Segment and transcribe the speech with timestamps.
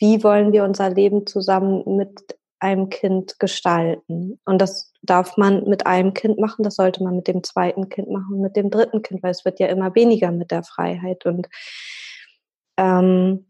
[0.00, 4.38] wie wollen wir unser Leben zusammen mit einem Kind gestalten.
[4.44, 8.10] Und das darf man mit einem Kind machen, das sollte man mit dem zweiten Kind
[8.10, 11.24] machen, mit dem dritten Kind, weil es wird ja immer weniger mit der Freiheit.
[11.24, 11.48] Und
[12.76, 13.46] ähm,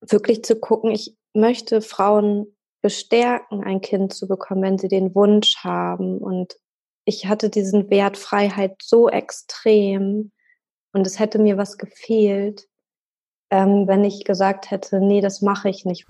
[0.00, 5.56] wirklich zu gucken, ich möchte Frauen bestärken, ein Kind zu bekommen, wenn sie den Wunsch
[5.64, 6.18] haben.
[6.18, 6.56] Und
[7.06, 10.32] ich hatte diesen Wert Freiheit so extrem
[10.92, 12.68] und es hätte mir was gefehlt,
[13.54, 16.06] ähm, wenn ich gesagt hätte, nee, das mache ich nicht.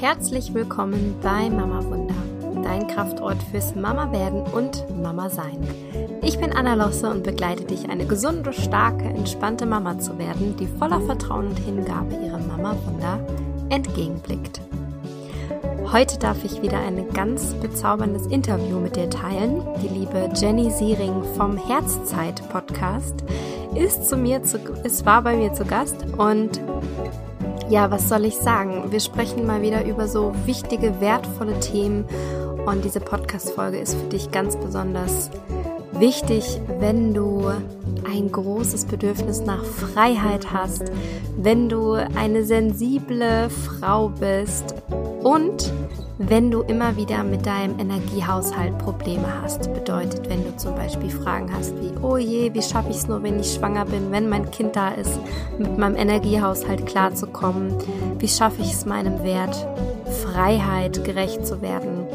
[0.00, 2.14] Herzlich willkommen bei Mama Wunder,
[2.62, 5.58] dein Kraftort fürs Mama werden und Mama sein.
[6.22, 10.68] Ich bin Anna Losse und begleite dich, eine gesunde, starke, entspannte Mama zu werden, die
[10.78, 13.18] voller Vertrauen und Hingabe ihrem Mama Wunder
[13.68, 14.60] entgegenblickt.
[15.92, 19.60] Heute darf ich wieder ein ganz bezauberndes Interview mit dir teilen.
[19.82, 23.22] Die liebe Jenny Siering vom Herzzeit Podcast
[23.74, 26.62] ist zu mir zu, es war bei mir zu Gast und
[27.68, 28.90] ja, was soll ich sagen?
[28.90, 32.06] Wir sprechen mal wieder über so wichtige, wertvolle Themen
[32.64, 35.30] und diese Podcast-Folge ist für dich ganz besonders
[36.02, 37.46] wichtig, wenn du
[38.04, 40.90] ein großes Bedürfnis nach Freiheit hast,
[41.36, 44.74] wenn du eine sensible Frau bist
[45.22, 45.72] und
[46.18, 49.72] wenn du immer wieder mit deinem Energiehaushalt Probleme hast.
[49.72, 53.22] Bedeutet, wenn du zum Beispiel Fragen hast wie, oh je, wie schaffe ich es nur,
[53.22, 55.20] wenn ich schwanger bin, wenn mein Kind da ist,
[55.56, 57.74] mit meinem Energiehaushalt klarzukommen,
[58.18, 59.68] wie schaffe ich es meinem Wert
[60.24, 62.08] Freiheit gerecht zu werden.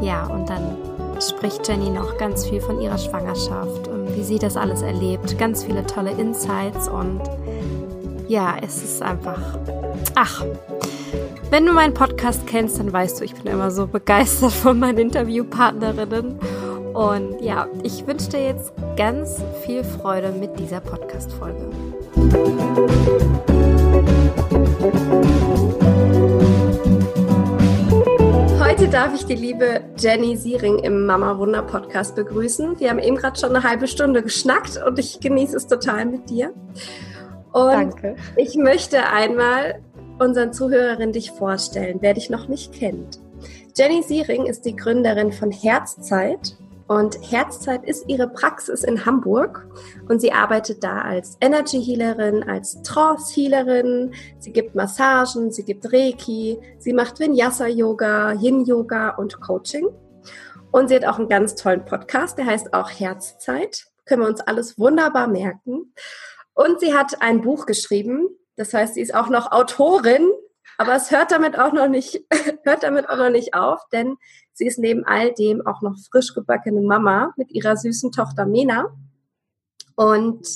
[0.00, 0.87] Ja, und dann
[1.20, 5.38] spricht Jenny noch ganz viel von ihrer Schwangerschaft und wie sie das alles erlebt.
[5.38, 7.20] Ganz viele tolle Insights und
[8.28, 9.58] ja, es ist einfach,
[10.14, 10.44] ach,
[11.50, 14.98] wenn du meinen Podcast kennst, dann weißt du, ich bin immer so begeistert von meinen
[14.98, 16.38] Interviewpartnerinnen.
[16.92, 21.70] Und ja, ich wünsche dir jetzt ganz viel Freude mit dieser Podcast-Folge.
[28.88, 32.80] Heute darf ich die liebe Jenny Siering im Mama Wunder Podcast begrüßen.
[32.80, 36.30] Wir haben eben gerade schon eine halbe Stunde geschnackt und ich genieße es total mit
[36.30, 36.54] dir.
[37.52, 38.16] Und Danke.
[38.36, 39.82] ich möchte einmal
[40.18, 43.20] unseren Zuhörerinnen dich vorstellen, wer dich noch nicht kennt.
[43.76, 46.56] Jenny Siering ist die Gründerin von Herzzeit
[46.88, 49.68] und Herzzeit ist ihre Praxis in Hamburg
[50.08, 54.14] und sie arbeitet da als Energy Healerin, als Trance Healerin.
[54.38, 59.86] Sie gibt Massagen, sie gibt Reiki, sie macht Vinyasa Yoga, Yin Yoga und Coaching.
[60.70, 63.86] Und sie hat auch einen ganz tollen Podcast, der heißt auch Herzzeit.
[64.06, 65.92] Können wir uns alles wunderbar merken.
[66.54, 70.30] Und sie hat ein Buch geschrieben, das heißt, sie ist auch noch Autorin,
[70.78, 72.24] aber es hört damit auch noch nicht,
[72.64, 74.16] hört damit auch noch nicht auf, denn
[74.58, 78.88] sie ist neben all dem auch noch frisch gebackene Mama mit ihrer süßen Tochter Mena.
[79.94, 80.46] Und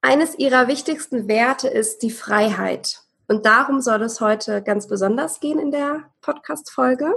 [0.00, 3.00] eines ihrer wichtigsten Werte ist die Freiheit.
[3.28, 7.14] Und darum soll es heute ganz besonders gehen in der Podcast-Folge.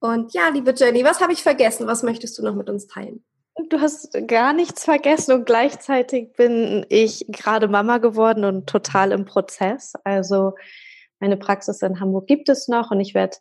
[0.00, 1.86] Und ja, liebe Jenny, was habe ich vergessen?
[1.86, 3.24] Was möchtest du noch mit uns teilen?
[3.70, 9.24] Du hast gar nichts vergessen und gleichzeitig bin ich gerade Mama geworden und total im
[9.24, 9.94] Prozess.
[10.04, 10.54] Also
[11.20, 13.36] meine Praxis in Hamburg gibt es noch und ich werde,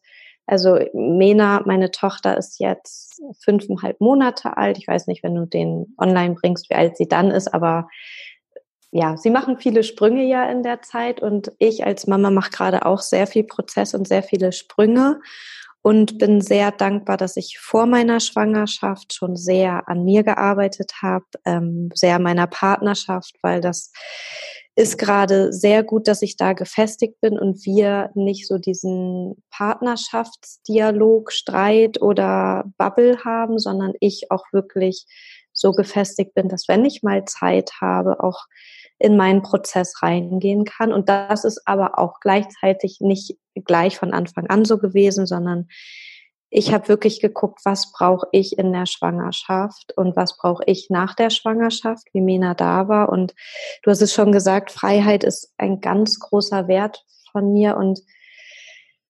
[0.48, 4.78] also Mena, meine Tochter ist jetzt fünfeinhalb Monate alt.
[4.78, 7.88] Ich weiß nicht, wenn du den online bringst, wie alt sie dann ist, aber
[8.92, 12.86] ja, sie machen viele Sprünge ja in der Zeit und ich als Mama mache gerade
[12.86, 15.20] auch sehr viel Prozess und sehr viele Sprünge
[15.82, 21.26] und bin sehr dankbar, dass ich vor meiner Schwangerschaft schon sehr an mir gearbeitet habe,
[21.46, 23.92] ähm, sehr an meiner Partnerschaft, weil das
[24.76, 31.32] ist gerade sehr gut, dass ich da gefestigt bin und wir nicht so diesen Partnerschaftsdialog,
[31.32, 35.06] Streit oder Bubble haben, sondern ich auch wirklich
[35.54, 38.46] so gefestigt bin, dass wenn ich mal Zeit habe, auch
[39.00, 40.94] in meinen Prozess reingehen kann.
[40.94, 45.68] Und das ist aber auch gleichzeitig nicht gleich von Anfang an so gewesen, sondern
[46.58, 51.14] ich habe wirklich geguckt, was brauche ich in der Schwangerschaft und was brauche ich nach
[51.14, 53.10] der Schwangerschaft, wie Mena da war.
[53.10, 53.36] Und
[53.84, 57.76] du hast es schon gesagt, Freiheit ist ein ganz großer Wert von mir.
[57.76, 58.00] Und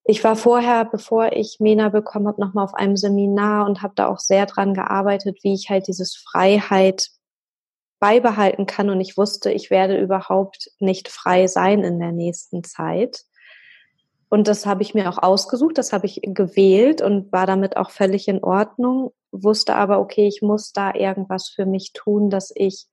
[0.06, 4.08] ich war vorher, bevor ich Mena bekommen habe, nochmal auf einem Seminar und habe da
[4.08, 7.10] auch sehr dran gearbeitet, wie ich halt dieses Freiheit
[8.00, 8.90] beibehalten kann.
[8.90, 13.24] Und ich wusste, ich werde überhaupt nicht frei sein in der nächsten Zeit.
[14.30, 17.92] Und das habe ich mir auch ausgesucht, das habe ich gewählt und war damit auch
[17.92, 22.88] völlig in Ordnung, wusste aber, okay, ich muss da irgendwas für mich tun, dass ich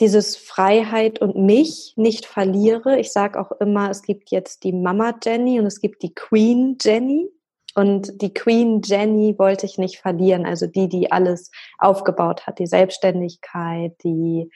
[0.00, 2.98] dieses Freiheit und mich nicht verliere.
[2.98, 6.76] Ich sage auch immer, es gibt jetzt die Mama Jenny und es gibt die Queen
[6.80, 7.28] Jenny.
[7.74, 12.66] Und die Queen Jenny wollte ich nicht verlieren, also die, die alles aufgebaut hat, die
[12.66, 14.50] Selbstständigkeit, die,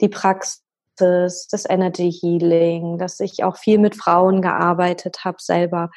[0.00, 0.62] die Praxis,
[0.98, 5.90] das Energy Healing, dass ich auch viel mit Frauen gearbeitet habe selber.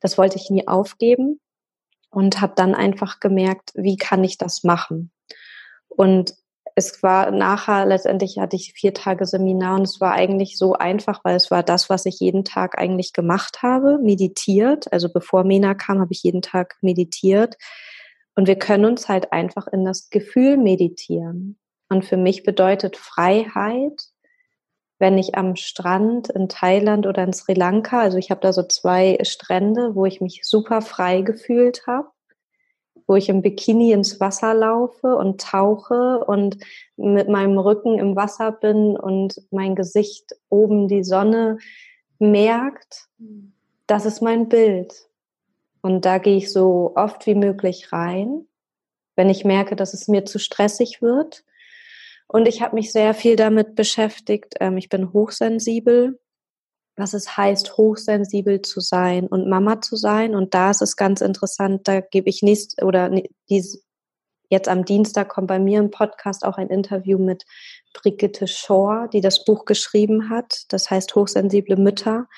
[0.00, 1.40] Das wollte ich nie aufgeben
[2.10, 5.10] und habe dann einfach gemerkt, wie kann ich das machen?
[5.88, 6.34] Und
[6.78, 11.24] es war nachher, letztendlich hatte ich vier Tage Seminar und es war eigentlich so einfach,
[11.24, 14.92] weil es war das, was ich jeden Tag eigentlich gemacht habe, meditiert.
[14.92, 17.56] Also bevor Mena kam, habe ich jeden Tag meditiert.
[18.34, 21.58] Und wir können uns halt einfach in das Gefühl meditieren.
[21.88, 24.10] Und für mich bedeutet Freiheit,
[24.98, 28.62] wenn ich am Strand in Thailand oder in Sri Lanka, also ich habe da so
[28.62, 32.08] zwei Strände, wo ich mich super frei gefühlt habe,
[33.06, 36.58] wo ich im Bikini ins Wasser laufe und tauche und
[36.96, 41.58] mit meinem Rücken im Wasser bin und mein Gesicht oben die Sonne
[42.18, 43.08] merkt,
[43.86, 44.94] das ist mein Bild.
[45.82, 48.46] Und da gehe ich so oft wie möglich rein,
[49.14, 51.44] wenn ich merke, dass es mir zu stressig wird.
[52.28, 54.54] Und ich habe mich sehr viel damit beschäftigt.
[54.60, 56.18] Ähm, ich bin hochsensibel
[56.96, 60.34] was es heißt, hochsensibel zu sein und Mama zu sein.
[60.34, 63.10] Und da ist es ganz interessant, da gebe ich nächst oder
[63.50, 63.84] dies,
[64.48, 67.44] jetzt am Dienstag kommt bei mir im Podcast auch ein Interview mit
[67.92, 70.64] Brigitte Shore, die das Buch geschrieben hat.
[70.68, 72.28] Das heißt Hochsensible Mütter.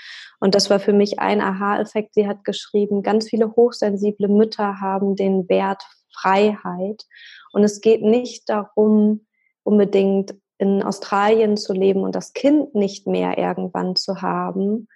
[0.41, 2.15] Und das war für mich ein Aha-Effekt.
[2.15, 5.83] Sie hat geschrieben, ganz viele hochsensible Mütter haben den Wert
[6.13, 7.05] Freiheit.
[7.53, 9.27] Und es geht nicht darum,
[9.69, 14.89] unbedingt in Australien zu leben und das Kind nicht mehr irgendwann zu haben,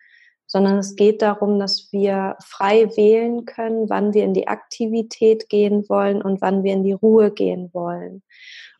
[0.46, 5.88] sondern es geht darum, dass wir frei wählen können, wann wir in die Aktivität gehen
[5.88, 8.22] wollen und wann wir in die Ruhe gehen wollen.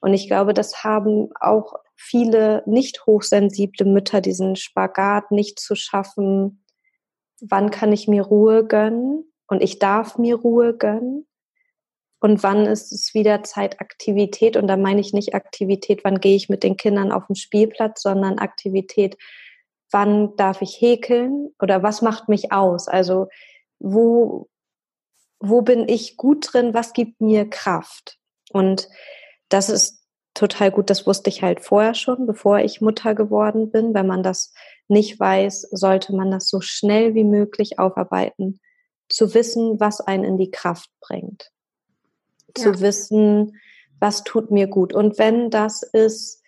[0.00, 6.64] Und ich glaube, das haben auch viele nicht hochsensible Mütter, diesen Spagat nicht zu schaffen.
[7.40, 9.30] Wann kann ich mir Ruhe gönnen?
[9.46, 11.26] Und ich darf mir Ruhe gönnen
[12.22, 14.56] und wann ist es wieder Zeitaktivität.
[14.56, 18.00] Und da meine ich nicht Aktivität, wann gehe ich mit den Kindern auf den Spielplatz,
[18.00, 19.16] sondern Aktivität,
[19.90, 22.86] wann darf ich häkeln oder was macht mich aus?
[22.86, 23.26] Also
[23.80, 24.48] wo,
[25.40, 28.18] wo bin ich gut drin, was gibt mir Kraft?
[28.52, 28.88] Und
[29.48, 33.94] das ist total gut, das wusste ich halt vorher schon, bevor ich Mutter geworden bin.
[33.94, 34.54] Wenn man das
[34.86, 38.60] nicht weiß, sollte man das so schnell wie möglich aufarbeiten,
[39.08, 41.50] zu wissen, was einen in die Kraft bringt
[42.54, 43.60] zu wissen,
[44.00, 44.92] was tut mir gut.
[44.92, 46.42] Und wenn das ist,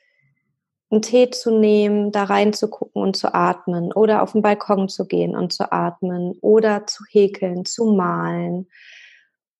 [0.90, 5.36] einen Tee zu nehmen, da reinzugucken und zu atmen oder auf den Balkon zu gehen
[5.36, 8.68] und zu atmen oder zu häkeln, zu malen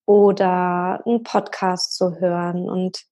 [0.06, 2.69] oder einen Podcast zu hören.
[2.69, 3.05] Und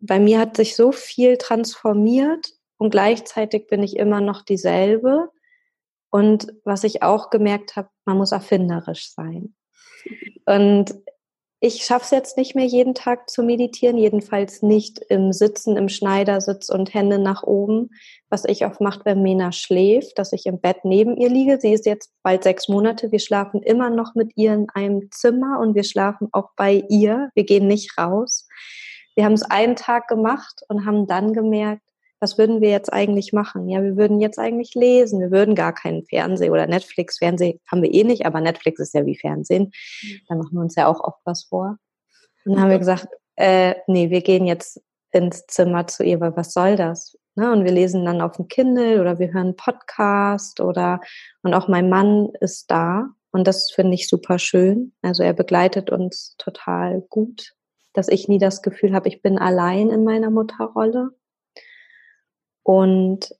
[0.00, 5.30] bei mir hat sich so viel transformiert und gleichzeitig bin ich immer noch dieselbe.
[6.10, 9.54] Und was ich auch gemerkt habe, man muss erfinderisch sein.
[10.44, 10.94] Und
[11.64, 15.88] ich schaffe es jetzt nicht mehr jeden Tag zu meditieren, jedenfalls nicht im Sitzen, im
[15.88, 17.90] Schneidersitz und Hände nach oben,
[18.28, 21.60] was ich oft mache, wenn Mena schläft, dass ich im Bett neben ihr liege.
[21.60, 23.12] Sie ist jetzt bald sechs Monate.
[23.12, 27.30] Wir schlafen immer noch mit ihr in einem Zimmer und wir schlafen auch bei ihr.
[27.36, 28.48] Wir gehen nicht raus.
[29.14, 31.82] Wir haben es einen Tag gemacht und haben dann gemerkt,
[32.22, 33.68] was würden wir jetzt eigentlich machen?
[33.68, 35.18] Ja, wir würden jetzt eigentlich lesen.
[35.18, 37.18] Wir würden gar keinen Fernsehen oder Netflix.
[37.18, 39.72] Fernsehen haben wir eh nicht, aber Netflix ist ja wie Fernsehen.
[40.02, 40.20] Mhm.
[40.28, 41.78] Da machen wir uns ja auch oft was vor.
[42.44, 44.80] Und dann haben wir gesagt, äh, nee, wir gehen jetzt
[45.10, 47.18] ins Zimmer zu ihr, weil was soll das?
[47.34, 47.50] Ne?
[47.50, 51.00] Und wir lesen dann auf dem Kindle oder wir hören einen Podcast oder
[51.42, 54.92] und auch mein Mann ist da und das finde ich super schön.
[55.02, 57.54] Also er begleitet uns total gut,
[57.94, 61.10] dass ich nie das Gefühl habe, ich bin allein in meiner Mutterrolle.
[62.62, 63.34] Und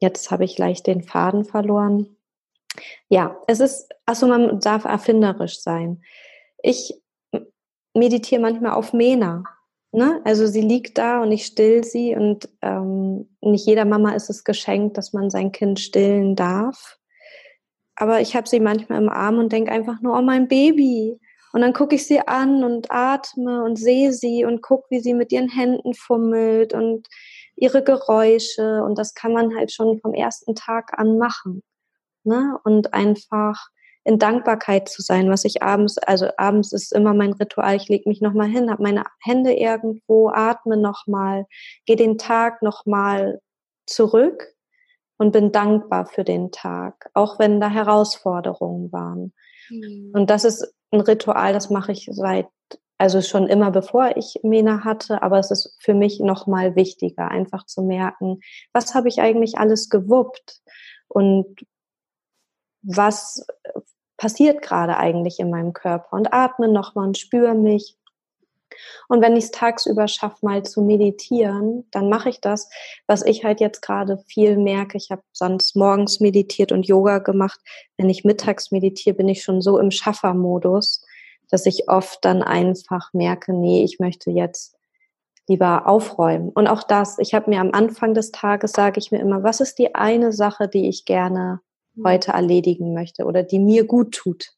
[0.00, 2.16] jetzt habe ich leicht den Faden verloren.
[3.08, 6.02] Ja, es ist, also man darf erfinderisch sein.
[6.62, 6.94] Ich
[7.94, 9.44] meditiere manchmal auf Mena.
[9.90, 10.20] Ne?
[10.24, 14.44] Also sie liegt da und ich still sie und ähm, nicht jeder Mama ist es
[14.44, 16.98] geschenkt, dass man sein Kind stillen darf.
[17.96, 21.18] Aber ich habe sie manchmal im Arm und denke einfach nur, oh mein Baby.
[21.52, 25.14] Und dann gucke ich sie an und atme und sehe sie und gucke, wie sie
[25.14, 27.08] mit ihren Händen fummelt und
[27.60, 31.62] ihre Geräusche und das kann man halt schon vom ersten Tag an machen.
[32.24, 32.58] Ne?
[32.64, 33.68] Und einfach
[34.04, 38.08] in Dankbarkeit zu sein, was ich abends, also abends ist immer mein Ritual, ich lege
[38.08, 41.46] mich nochmal hin, habe meine Hände irgendwo, atme nochmal,
[41.84, 43.40] gehe den Tag nochmal
[43.86, 44.54] zurück
[45.18, 49.34] und bin dankbar für den Tag, auch wenn da Herausforderungen waren.
[49.68, 50.12] Mhm.
[50.14, 52.46] Und das ist ein Ritual, das mache ich seit
[52.98, 57.30] also schon immer bevor ich Mena hatte, aber es ist für mich noch mal wichtiger,
[57.30, 58.40] einfach zu merken,
[58.72, 60.60] was habe ich eigentlich alles gewuppt
[61.08, 61.46] und
[62.82, 63.46] was
[64.16, 67.96] passiert gerade eigentlich in meinem Körper und atme noch mal und spüre mich
[69.08, 72.68] Und wenn ich es tagsüber schaffe, mal zu meditieren, dann mache ich das,
[73.06, 74.96] was ich halt jetzt gerade viel merke.
[74.96, 77.60] Ich habe sonst morgens meditiert und Yoga gemacht.
[77.96, 81.04] Wenn ich mittags meditiere, bin ich schon so im Schaffermodus,
[81.50, 84.76] dass ich oft dann einfach merke, nee, ich möchte jetzt
[85.48, 86.50] lieber aufräumen.
[86.50, 89.60] Und auch das, ich habe mir am Anfang des Tages, sage ich mir immer, was
[89.60, 91.60] ist die eine Sache, die ich gerne
[91.94, 92.06] mhm.
[92.06, 94.52] heute erledigen möchte oder die mir gut tut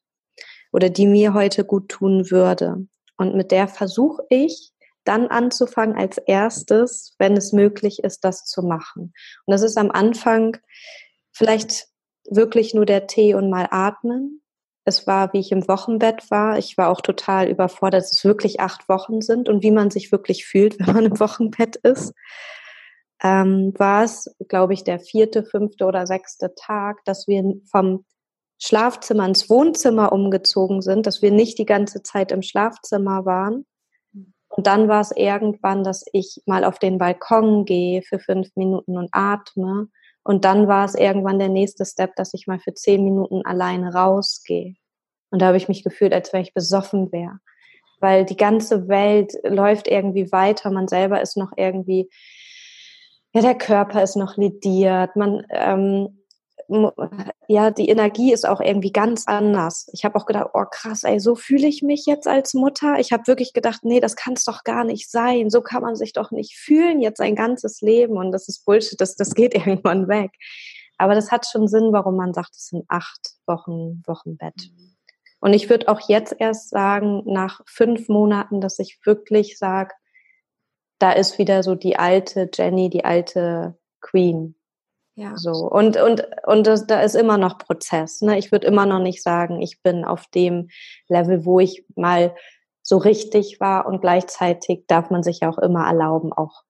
[0.73, 2.87] oder die mir heute gut tun würde.
[3.17, 4.73] Und mit der versuche ich
[5.05, 9.13] dann anzufangen als erstes, wenn es möglich ist, das zu machen.
[9.47, 10.59] Und das ist am Anfang
[11.33, 11.89] vielleicht
[12.29, 14.40] wirklich nur der Tee und mal atmen.
[14.91, 16.59] Es war, wie ich im Wochenbett war.
[16.59, 20.11] Ich war auch total überfordert, dass es wirklich acht Wochen sind und wie man sich
[20.11, 22.13] wirklich fühlt, wenn man im Wochenbett ist.
[23.23, 28.05] Ähm, war es, glaube ich, der vierte, fünfte oder sechste Tag, dass wir vom
[28.59, 33.67] Schlafzimmer ins Wohnzimmer umgezogen sind, dass wir nicht die ganze Zeit im Schlafzimmer waren.
[34.49, 38.99] Und dann war es irgendwann, dass ich mal auf den Balkon gehe für fünf Minuten
[38.99, 39.89] und atme.
[40.25, 43.95] Und dann war es irgendwann der nächste Step, dass ich mal für zehn Minuten alleine
[43.95, 44.75] rausgehe.
[45.31, 47.39] Und da habe ich mich gefühlt, als wenn ich besoffen wäre.
[48.01, 50.71] Weil die ganze Welt läuft irgendwie weiter.
[50.71, 52.09] Man selber ist noch irgendwie,
[53.33, 55.17] ja, der Körper ist noch lidiert.
[55.17, 56.21] Man, ähm,
[57.49, 59.89] ja, die Energie ist auch irgendwie ganz anders.
[59.93, 62.99] Ich habe auch gedacht, oh krass, ey, so fühle ich mich jetzt als Mutter.
[63.01, 65.51] Ich habe wirklich gedacht, nee, das kann es doch gar nicht sein.
[65.51, 68.17] So kann man sich doch nicht fühlen jetzt ein ganzes Leben.
[68.17, 70.33] Und das ist Bullshit, das, das geht irgendwann weg.
[70.97, 74.55] Aber das hat schon Sinn, warum man sagt, es sind acht Wochen Wochenbett.
[74.57, 74.90] Mhm.
[75.41, 79.95] Und ich würde auch jetzt erst sagen, nach fünf Monaten, dass ich wirklich sage,
[80.99, 84.55] da ist wieder so die alte Jenny, die alte Queen.
[85.15, 85.37] Ja.
[85.37, 85.53] So.
[85.53, 88.21] Und, und, und das, da ist immer noch Prozess.
[88.21, 88.39] Ne?
[88.39, 90.69] Ich würde immer noch nicht sagen, ich bin auf dem
[91.09, 92.35] Level, wo ich mal
[92.83, 96.63] so richtig war und gleichzeitig darf man sich auch immer erlauben, auch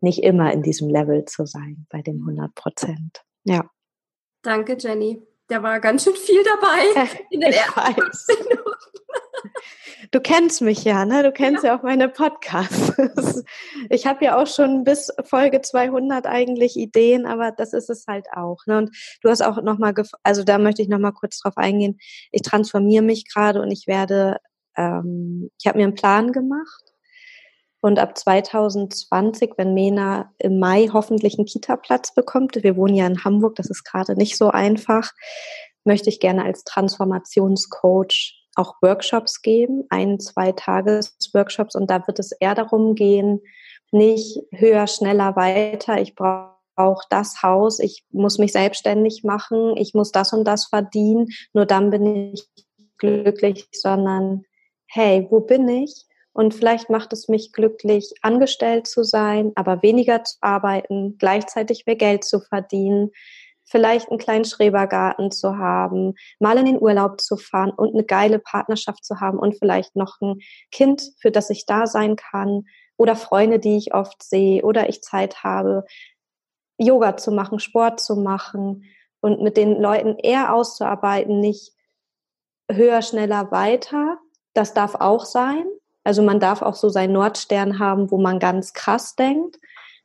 [0.00, 3.24] nicht immer in diesem Level zu sein, bei den 100 Prozent.
[3.44, 3.70] Ja.
[4.42, 5.22] Danke, Jenny.
[5.52, 8.72] Da war ganz schön viel dabei in den ersten Minuten.
[10.10, 11.22] Du kennst mich ja, ne?
[11.22, 13.44] Du kennst ja, ja auch meine Podcasts.
[13.90, 18.26] Ich habe ja auch schon bis Folge 200 eigentlich Ideen, aber das ist es halt
[18.32, 18.64] auch.
[18.66, 18.78] Ne?
[18.78, 19.92] Und du hast auch noch mal,
[20.22, 21.98] also da möchte ich noch mal kurz drauf eingehen.
[22.30, 24.38] Ich transformiere mich gerade und ich werde,
[24.76, 26.91] ähm, ich habe mir einen Plan gemacht.
[27.82, 33.24] Und ab 2020, wenn Mena im Mai hoffentlich einen Kita-Platz bekommt, wir wohnen ja in
[33.24, 35.10] Hamburg, das ist gerade nicht so einfach,
[35.84, 42.30] möchte ich gerne als Transformationscoach auch Workshops geben, ein, zwei Tages-Workshops und da wird es
[42.32, 43.40] eher darum gehen,
[43.90, 46.00] nicht höher, schneller, weiter.
[46.00, 50.66] Ich brauche auch das Haus, ich muss mich selbstständig machen, ich muss das und das
[50.66, 52.48] verdienen, nur dann bin ich
[52.96, 54.44] glücklich, sondern
[54.86, 56.06] hey, wo bin ich?
[56.32, 61.96] Und vielleicht macht es mich glücklich, angestellt zu sein, aber weniger zu arbeiten, gleichzeitig mehr
[61.96, 63.10] Geld zu verdienen,
[63.64, 68.38] vielleicht einen kleinen Schrebergarten zu haben, mal in den Urlaub zu fahren und eine geile
[68.38, 72.64] Partnerschaft zu haben und vielleicht noch ein Kind, für das ich da sein kann
[72.96, 75.84] oder Freunde, die ich oft sehe oder ich Zeit habe,
[76.78, 78.84] Yoga zu machen, Sport zu machen
[79.20, 81.72] und mit den Leuten eher auszuarbeiten, nicht
[82.70, 84.18] höher, schneller, weiter.
[84.54, 85.64] Das darf auch sein.
[86.04, 89.58] Also man darf auch so seinen Nordstern haben, wo man ganz krass denkt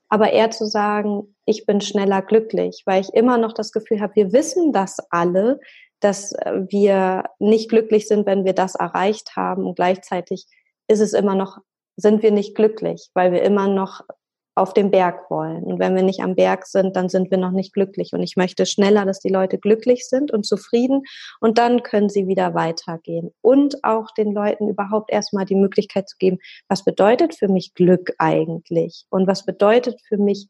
[0.10, 4.16] aber eher zu sagen, ich bin schneller glücklich, weil ich immer noch das Gefühl habe,
[4.16, 5.60] wir wissen das alle,
[6.00, 9.66] dass äh, wir nicht glücklich sind, wenn wir das erreicht haben.
[9.66, 10.48] Und gleichzeitig
[10.88, 11.58] ist es immer noch,
[11.98, 14.02] sind wir nicht glücklich, weil wir immer noch
[14.58, 15.64] auf dem Berg wollen.
[15.64, 18.14] Und wenn wir nicht am Berg sind, dann sind wir noch nicht glücklich.
[18.14, 21.04] Und ich möchte schneller, dass die Leute glücklich sind und zufrieden
[21.40, 23.32] und dann können sie wieder weitergehen.
[23.42, 28.14] Und auch den Leuten überhaupt erstmal die Möglichkeit zu geben, was bedeutet für mich Glück
[28.18, 29.06] eigentlich?
[29.10, 30.48] Und was bedeutet für mich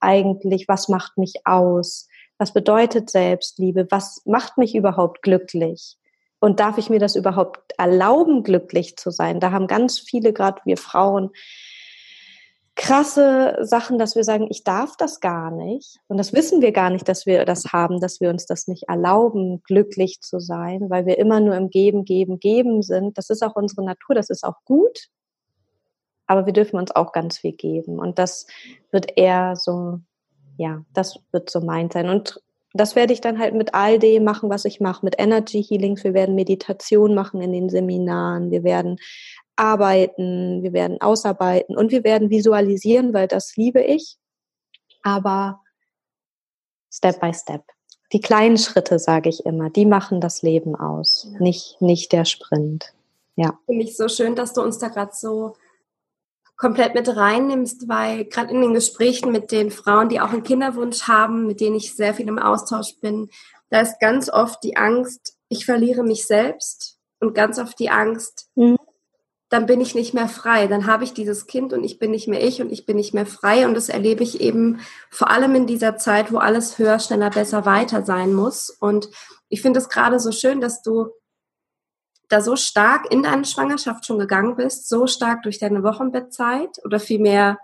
[0.00, 2.08] eigentlich, was macht mich aus?
[2.38, 3.88] Was bedeutet Selbstliebe?
[3.90, 5.96] Was macht mich überhaupt glücklich?
[6.40, 9.40] Und darf ich mir das überhaupt erlauben, glücklich zu sein?
[9.40, 11.30] Da haben ganz viele, gerade wir Frauen,
[12.78, 15.98] krasse Sachen, dass wir sagen, ich darf das gar nicht.
[16.06, 18.84] Und das wissen wir gar nicht, dass wir das haben, dass wir uns das nicht
[18.88, 23.18] erlauben, glücklich zu sein, weil wir immer nur im Geben, Geben, Geben sind.
[23.18, 25.08] Das ist auch unsere Natur, das ist auch gut.
[26.28, 27.98] Aber wir dürfen uns auch ganz viel geben.
[27.98, 28.46] Und das
[28.92, 29.98] wird eher so,
[30.56, 32.08] ja, das wird so meint sein.
[32.08, 32.40] Und
[32.74, 36.04] das werde ich dann halt mit all dem machen, was ich mache, mit Energy Healings.
[36.04, 38.50] Wir werden Meditation machen in den Seminaren.
[38.50, 38.98] Wir werden
[39.56, 44.16] arbeiten, wir werden ausarbeiten und wir werden visualisieren, weil das liebe ich.
[45.02, 45.60] Aber
[46.90, 47.62] Step by Step.
[48.12, 51.40] Die kleinen Schritte, sage ich immer, die machen das Leben aus, ja.
[51.40, 52.94] nicht, nicht der Sprint.
[53.36, 53.58] Ja.
[53.66, 55.54] Finde ich so schön, dass du uns da gerade so
[56.58, 61.02] komplett mit reinnimmst, weil gerade in den Gesprächen mit den Frauen, die auch einen Kinderwunsch
[61.02, 63.30] haben, mit denen ich sehr viel im Austausch bin,
[63.70, 68.48] da ist ganz oft die Angst, ich verliere mich selbst und ganz oft die Angst,
[68.56, 68.76] mhm.
[69.50, 72.26] dann bin ich nicht mehr frei, dann habe ich dieses Kind und ich bin nicht
[72.26, 73.64] mehr ich und ich bin nicht mehr frei.
[73.64, 77.66] Und das erlebe ich eben vor allem in dieser Zeit, wo alles höher, schneller, besser,
[77.66, 78.70] weiter sein muss.
[78.70, 79.08] Und
[79.48, 81.08] ich finde es gerade so schön, dass du
[82.28, 87.00] da so stark in deine Schwangerschaft schon gegangen bist, so stark durch deine Wochenbettzeit oder
[87.00, 87.58] vielmehr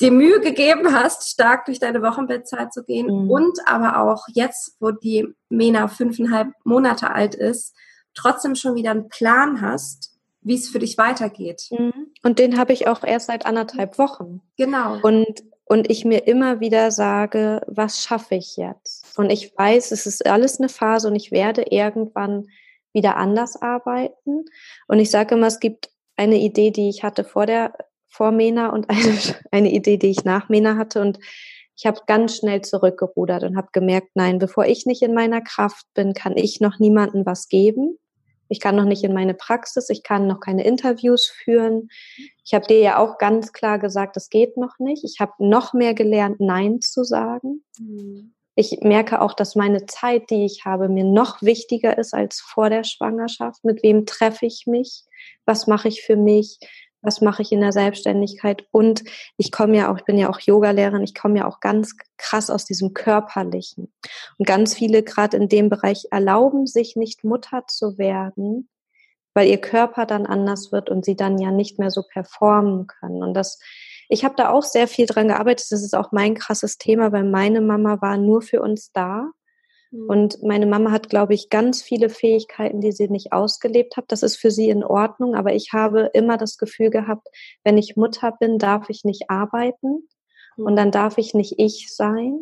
[0.00, 3.30] dir Mühe gegeben hast, stark durch deine Wochenbettzeit zu gehen mhm.
[3.30, 7.74] und aber auch jetzt, wo die Mena fünfeinhalb Monate alt ist,
[8.14, 11.68] trotzdem schon wieder einen Plan hast, wie es für dich weitergeht.
[11.70, 12.08] Mhm.
[12.22, 14.42] Und den habe ich auch erst seit anderthalb Wochen.
[14.56, 14.98] Genau.
[15.02, 19.18] Und, und ich mir immer wieder sage, was schaffe ich jetzt?
[19.18, 22.48] Und ich weiß, es ist alles eine Phase und ich werde irgendwann
[22.92, 24.44] wieder anders arbeiten.
[24.86, 27.72] Und ich sage immer, es gibt eine Idee, die ich hatte vor der
[28.08, 29.18] vor Mena und eine,
[29.50, 31.00] eine Idee, die ich nach Mena hatte.
[31.00, 31.18] Und
[31.76, 35.86] ich habe ganz schnell zurückgerudert und habe gemerkt, nein, bevor ich nicht in meiner Kraft
[35.94, 37.98] bin, kann ich noch niemandem was geben.
[38.48, 41.88] Ich kann noch nicht in meine Praxis, ich kann noch keine Interviews führen.
[42.44, 45.04] Ich habe dir ja auch ganz klar gesagt, das geht noch nicht.
[45.04, 47.64] Ich habe noch mehr gelernt, Nein zu sagen.
[47.78, 52.40] Mhm ich merke auch, dass meine Zeit, die ich habe, mir noch wichtiger ist als
[52.40, 53.64] vor der Schwangerschaft.
[53.64, 55.04] Mit wem treffe ich mich?
[55.46, 56.58] Was mache ich für mich?
[57.00, 58.64] Was mache ich in der Selbstständigkeit?
[58.70, 59.02] Und
[59.36, 62.50] ich komme ja auch, ich bin ja auch Yogalehrerin, ich komme ja auch ganz krass
[62.50, 63.92] aus diesem Körperlichen.
[64.38, 68.68] Und ganz viele gerade in dem Bereich erlauben sich nicht Mutter zu werden,
[69.34, 73.22] weil ihr Körper dann anders wird und sie dann ja nicht mehr so performen können.
[73.22, 73.58] Und das
[74.12, 75.68] ich habe da auch sehr viel dran gearbeitet.
[75.70, 79.30] Das ist auch mein krasses Thema, weil meine Mama war nur für uns da.
[79.90, 80.06] Mhm.
[80.06, 84.04] Und meine Mama hat, glaube ich, ganz viele Fähigkeiten, die sie nicht ausgelebt hat.
[84.08, 85.34] Das ist für sie in Ordnung.
[85.34, 87.26] Aber ich habe immer das Gefühl gehabt,
[87.64, 90.06] wenn ich Mutter bin, darf ich nicht arbeiten.
[90.58, 90.66] Mhm.
[90.66, 92.40] Und dann darf ich nicht ich sein.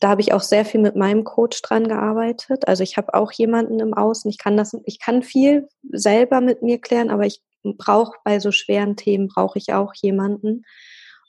[0.00, 2.66] Da habe ich auch sehr viel mit meinem Coach dran gearbeitet.
[2.66, 4.30] Also ich habe auch jemanden im Außen.
[4.30, 8.52] Ich kann das, ich kann viel selber mit mir klären, aber ich brauche bei so
[8.52, 10.64] schweren Themen brauche ich auch jemanden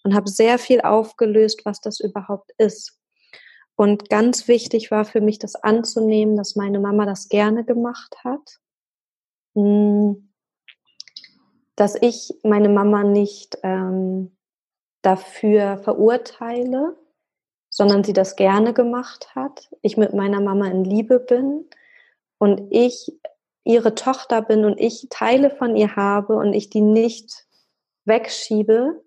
[0.06, 3.02] und habe sehr viel aufgelöst, was das überhaupt ist.
[3.76, 8.60] Und ganz wichtig war für mich, das anzunehmen, dass meine Mama das gerne gemacht hat.
[9.56, 10.32] Hm,
[11.76, 14.38] dass ich meine Mama nicht ähm,
[15.02, 16.96] dafür verurteile,
[17.70, 19.70] sondern sie das gerne gemacht hat.
[19.82, 21.66] Ich mit meiner Mama in Liebe bin
[22.38, 23.12] und ich
[23.64, 27.48] ihre Tochter bin und ich Teile von ihr habe und ich die nicht
[28.06, 29.04] wegschiebe,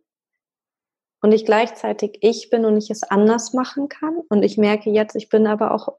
[1.20, 4.18] und ich gleichzeitig ich bin und ich es anders machen kann.
[4.28, 5.96] Und ich merke jetzt, ich bin aber auch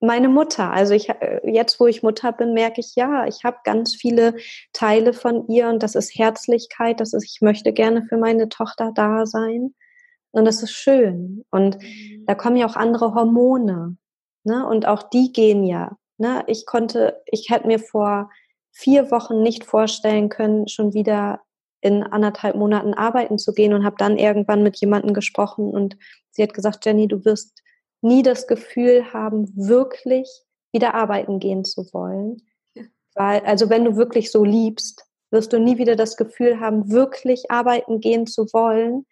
[0.00, 0.70] meine Mutter.
[0.72, 1.08] Also ich
[1.44, 4.34] jetzt, wo ich Mutter bin, merke ich, ja, ich habe ganz viele
[4.72, 8.92] Teile von ihr und das ist Herzlichkeit, das ist, ich möchte gerne für meine Tochter
[8.94, 9.74] da sein.
[10.30, 11.44] Und das ist schön.
[11.50, 12.24] Und mhm.
[12.26, 13.96] da kommen ja auch andere Hormone.
[14.44, 14.66] Ne?
[14.66, 15.96] Und auch die gehen ja.
[16.18, 16.44] Ne?
[16.46, 18.30] Ich konnte, ich hätte mir vor
[18.70, 21.40] vier Wochen nicht vorstellen können, schon wieder
[21.80, 25.96] in anderthalb Monaten arbeiten zu gehen und habe dann irgendwann mit jemandem gesprochen und
[26.30, 27.62] sie hat gesagt, Jenny, du wirst
[28.00, 30.28] nie das Gefühl haben, wirklich
[30.72, 32.42] wieder arbeiten gehen zu wollen.
[33.14, 37.50] Weil, also wenn du wirklich so liebst, wirst du nie wieder das Gefühl haben, wirklich
[37.50, 39.06] arbeiten gehen zu wollen,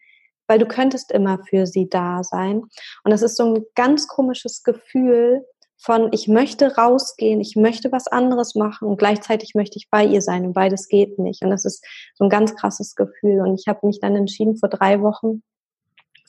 [0.47, 2.63] weil du könntest immer für sie da sein.
[3.05, 5.45] Und das ist so ein ganz komisches Gefühl,
[5.79, 10.23] von ich möchte rausgehen, ich möchte was anderes machen und gleichzeitig möchte ich bei ihr
[10.23, 11.43] sein und beides geht nicht.
[11.43, 11.85] Und das ist
[12.15, 13.41] so ein ganz krasses Gefühl.
[13.41, 15.43] Und ich habe mich dann entschieden, vor drei Wochen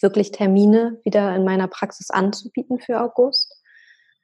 [0.01, 3.61] wirklich Termine wieder in meiner Praxis anzubieten für August.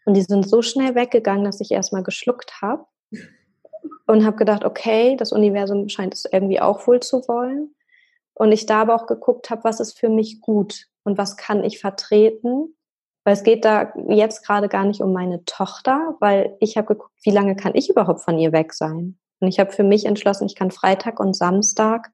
[0.05, 2.85] Und die sind so schnell weggegangen, dass ich erstmal geschluckt habe
[4.05, 7.73] und habe gedacht, okay, das Universum scheint es irgendwie auch wohl zu wollen.
[8.33, 11.63] Und ich da aber auch geguckt habe, was ist für mich gut und was kann
[11.63, 12.75] ich vertreten
[13.23, 17.13] weil es geht da jetzt gerade gar nicht um meine Tochter, weil ich habe geguckt,
[17.23, 19.17] wie lange kann ich überhaupt von ihr weg sein?
[19.39, 22.11] Und ich habe für mich entschlossen, ich kann Freitag und Samstag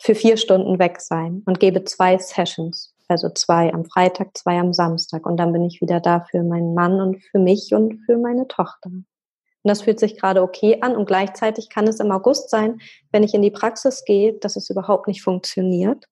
[0.00, 2.94] für vier Stunden weg sein und gebe zwei Sessions.
[3.08, 5.26] Also zwei am Freitag, zwei am Samstag.
[5.26, 8.46] Und dann bin ich wieder da für meinen Mann und für mich und für meine
[8.48, 8.90] Tochter.
[8.90, 9.06] Und
[9.64, 10.94] das fühlt sich gerade okay an.
[10.94, 14.68] Und gleichzeitig kann es im August sein, wenn ich in die Praxis gehe, dass es
[14.68, 16.06] überhaupt nicht funktioniert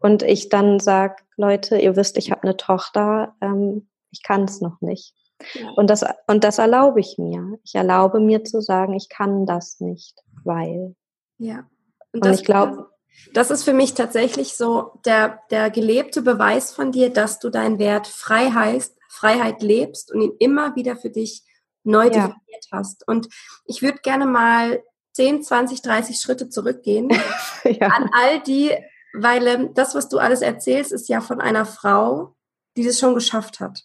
[0.00, 4.60] und ich dann sage, Leute, ihr wisst, ich habe eine Tochter, ähm, ich kann es
[4.60, 5.14] noch nicht.
[5.54, 5.70] Ja.
[5.76, 7.58] Und, das, und das erlaube ich mir.
[7.64, 10.94] Ich erlaube mir zu sagen, ich kann das nicht, weil.
[11.38, 11.66] Ja.
[12.12, 12.90] Und, und ich glaube.
[13.34, 17.78] Das ist für mich tatsächlich so der, der gelebte Beweis von dir, dass du deinen
[17.78, 21.42] Wert Freiheit, Freiheit lebst und ihn immer wieder für dich
[21.82, 22.10] neu ja.
[22.10, 23.06] definiert hast.
[23.06, 23.28] Und
[23.66, 24.82] ich würde gerne mal
[25.14, 27.10] 10, 20, 30 Schritte zurückgehen
[27.64, 27.88] ja.
[27.88, 28.72] an all die,
[29.12, 32.36] weil ähm, das, was du alles erzählst, ist ja von einer Frau,
[32.76, 33.82] die das schon geschafft hat.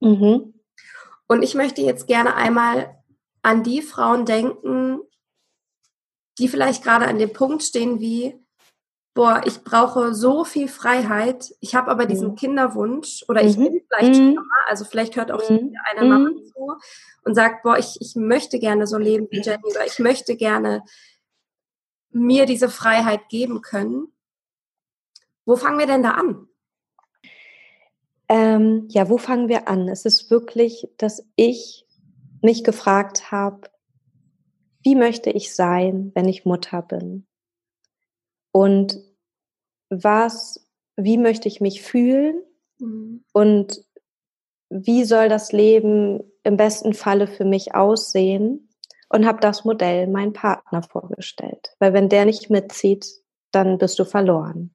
[0.00, 0.54] Mhm.
[1.26, 2.96] Und ich möchte jetzt gerne einmal
[3.42, 5.00] an die Frauen denken,
[6.38, 8.38] die vielleicht gerade an dem Punkt stehen wie,
[9.14, 12.34] boah, ich brauche so viel Freiheit, ich habe aber diesen mhm.
[12.36, 13.64] Kinderwunsch oder ich mhm.
[13.64, 14.34] bin vielleicht mhm.
[14.34, 15.74] Mama, also vielleicht hört auch mhm.
[15.90, 16.44] eine Mama mhm.
[16.44, 16.76] zu
[17.24, 20.84] und sagt, boah, ich, ich möchte gerne so leben wie Jenny oder ich möchte gerne
[22.10, 24.12] mir diese Freiheit geben können.
[25.48, 26.46] Wo fangen wir denn da an?
[28.28, 29.88] Ähm, ja, wo fangen wir an?
[29.88, 31.86] Es ist wirklich, dass ich
[32.42, 33.70] mich gefragt habe,
[34.82, 37.26] wie möchte ich sein, wenn ich Mutter bin?
[38.52, 39.02] Und
[39.88, 42.42] was, wie möchte ich mich fühlen?
[42.78, 43.24] Mhm.
[43.32, 43.82] Und
[44.68, 48.68] wie soll das Leben im besten Falle für mich aussehen?
[49.08, 51.74] Und habe das Modell meinen Partner vorgestellt.
[51.78, 53.06] Weil wenn der nicht mitzieht,
[53.50, 54.74] dann bist du verloren.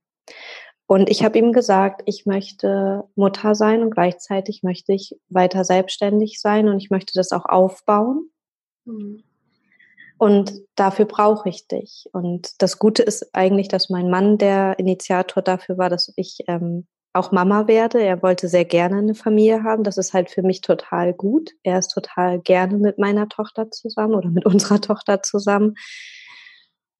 [0.94, 6.40] Und ich habe ihm gesagt, ich möchte Mutter sein und gleichzeitig möchte ich weiter selbstständig
[6.40, 8.30] sein und ich möchte das auch aufbauen.
[8.86, 9.24] Mhm.
[10.20, 12.06] Und dafür brauche ich dich.
[12.14, 16.86] Und das Gute ist eigentlich, dass mein Mann der Initiator dafür war, dass ich ähm,
[17.12, 18.00] auch Mama werde.
[18.00, 19.84] Er wollte sehr gerne eine Familie haben.
[19.84, 21.54] Das ist halt für mich total gut.
[21.64, 25.74] Er ist total gerne mit meiner Tochter zusammen oder mit unserer Tochter zusammen.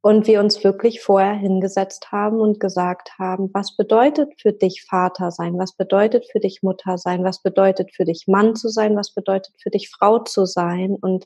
[0.04, 5.32] Und wir uns wirklich vorher hingesetzt haben und gesagt haben, was bedeutet für dich Vater
[5.32, 5.58] sein?
[5.58, 7.24] Was bedeutet für dich Mutter sein?
[7.24, 8.98] Was bedeutet für dich Mann zu sein?
[8.98, 10.98] Was bedeutet für dich Frau zu sein?
[11.00, 11.26] Und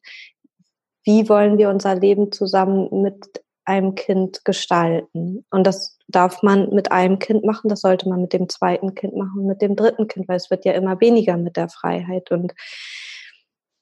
[1.03, 5.45] wie wollen wir unser Leben zusammen mit einem Kind gestalten.
[5.49, 9.15] Und das darf man mit einem Kind machen, das sollte man mit dem zweiten Kind
[9.15, 12.31] machen, mit dem dritten Kind, weil es wird ja immer weniger mit der Freiheit.
[12.31, 12.53] Und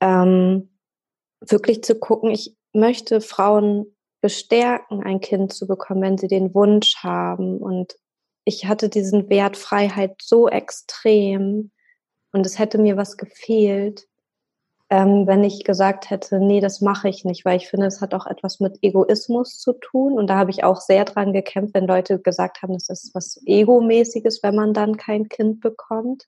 [0.02, 0.72] ähm,
[1.40, 3.95] wirklich zu gucken, ich möchte Frauen
[4.26, 7.60] bestärken, ein Kind zu bekommen, wenn sie den Wunsch haben.
[7.60, 7.96] Und
[8.44, 11.70] ich hatte diesen Wert Freiheit so extrem
[12.32, 14.08] und es hätte mir was gefehlt,
[14.90, 18.16] ähm, wenn ich gesagt hätte, nee, das mache ich nicht, weil ich finde, es hat
[18.16, 20.14] auch etwas mit Egoismus zu tun.
[20.14, 23.40] Und da habe ich auch sehr dran gekämpft, wenn Leute gesagt haben, das ist was
[23.46, 26.24] Egomäßiges, wenn man dann kein Kind bekommt.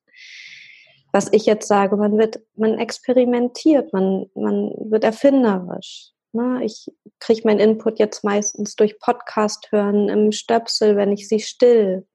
[1.11, 6.11] Was ich jetzt sage, man wird, man experimentiert, man, man wird erfinderisch.
[6.37, 6.63] Ne?
[6.63, 12.05] Ich kriege meinen Input jetzt meistens durch Podcast hören im Stöpsel, wenn ich sie still.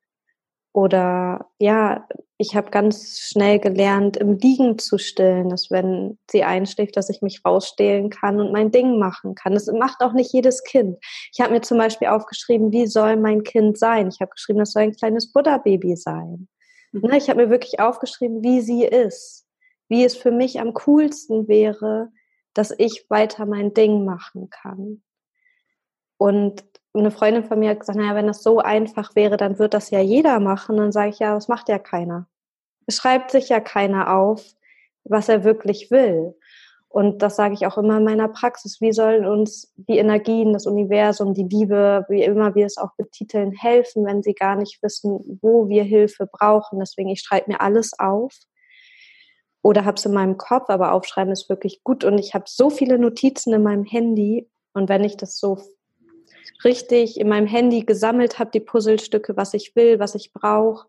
[0.72, 2.06] Oder ja,
[2.38, 7.20] ich habe ganz schnell gelernt, im Liegen zu stillen, dass wenn sie einschläft, dass ich
[7.20, 9.54] mich rausstehlen kann und mein Ding machen kann.
[9.54, 10.98] Das macht auch nicht jedes Kind.
[11.32, 14.08] Ich habe mir zum Beispiel aufgeschrieben, wie soll mein Kind sein?
[14.08, 16.48] Ich habe geschrieben, das soll ein kleines Buddha-Baby sein.
[16.92, 17.00] Mhm.
[17.02, 19.46] Ne, ich habe mir wirklich aufgeschrieben, wie sie ist,
[19.88, 22.10] wie es für mich am coolsten wäre,
[22.54, 25.02] dass ich weiter mein Ding machen kann.
[26.18, 29.74] Und eine Freundin von mir hat gesagt, naja, wenn das so einfach wäre, dann wird
[29.74, 30.76] das ja jeder machen.
[30.76, 32.28] dann sage ich, ja, das macht ja keiner.
[32.86, 34.44] Es schreibt sich ja keiner auf,
[35.04, 36.34] was er wirklich will.
[36.88, 38.82] Und das sage ich auch immer in meiner Praxis.
[38.82, 43.52] Wie sollen uns die Energien, das Universum, die Liebe, wie immer wir es auch betiteln,
[43.52, 46.80] helfen, wenn sie gar nicht wissen, wo wir Hilfe brauchen?
[46.80, 48.34] Deswegen, ich schreibe mir alles auf
[49.62, 52.04] oder habe es in meinem Kopf, aber aufschreiben ist wirklich gut.
[52.04, 54.48] Und ich habe so viele Notizen in meinem Handy.
[54.74, 55.58] Und wenn ich das so
[56.64, 60.86] richtig in meinem Handy gesammelt habe, die Puzzlestücke, was ich will, was ich brauche,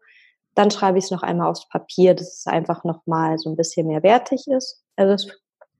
[0.55, 3.87] dann schreibe ich es noch einmal aufs Papier, dass es einfach nochmal so ein bisschen
[3.87, 4.83] mehr wertig ist.
[4.95, 5.27] Also das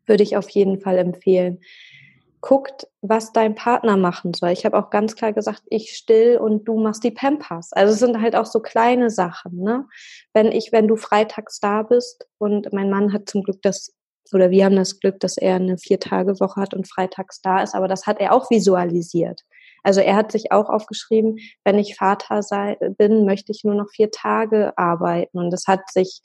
[0.06, 1.60] würde ich auf jeden Fall empfehlen.
[2.45, 4.49] Guckt, was dein Partner machen soll.
[4.49, 7.71] Ich habe auch ganz klar gesagt, ich still und du machst die Pampers.
[7.71, 9.62] Also es sind halt auch so kleine Sachen.
[9.62, 9.86] Ne?
[10.34, 13.93] Wenn ich, wenn du freitags da bist und mein Mann hat zum Glück das
[14.34, 17.88] oder wir haben das Glück, dass er eine Vier-Tage-Woche hat und freitags da ist, aber
[17.88, 19.41] das hat er auch visualisiert.
[19.84, 23.89] Also er hat sich auch aufgeschrieben, wenn ich Vater sei, bin, möchte ich nur noch
[23.89, 25.38] vier Tage arbeiten.
[25.38, 26.21] Und das hat sich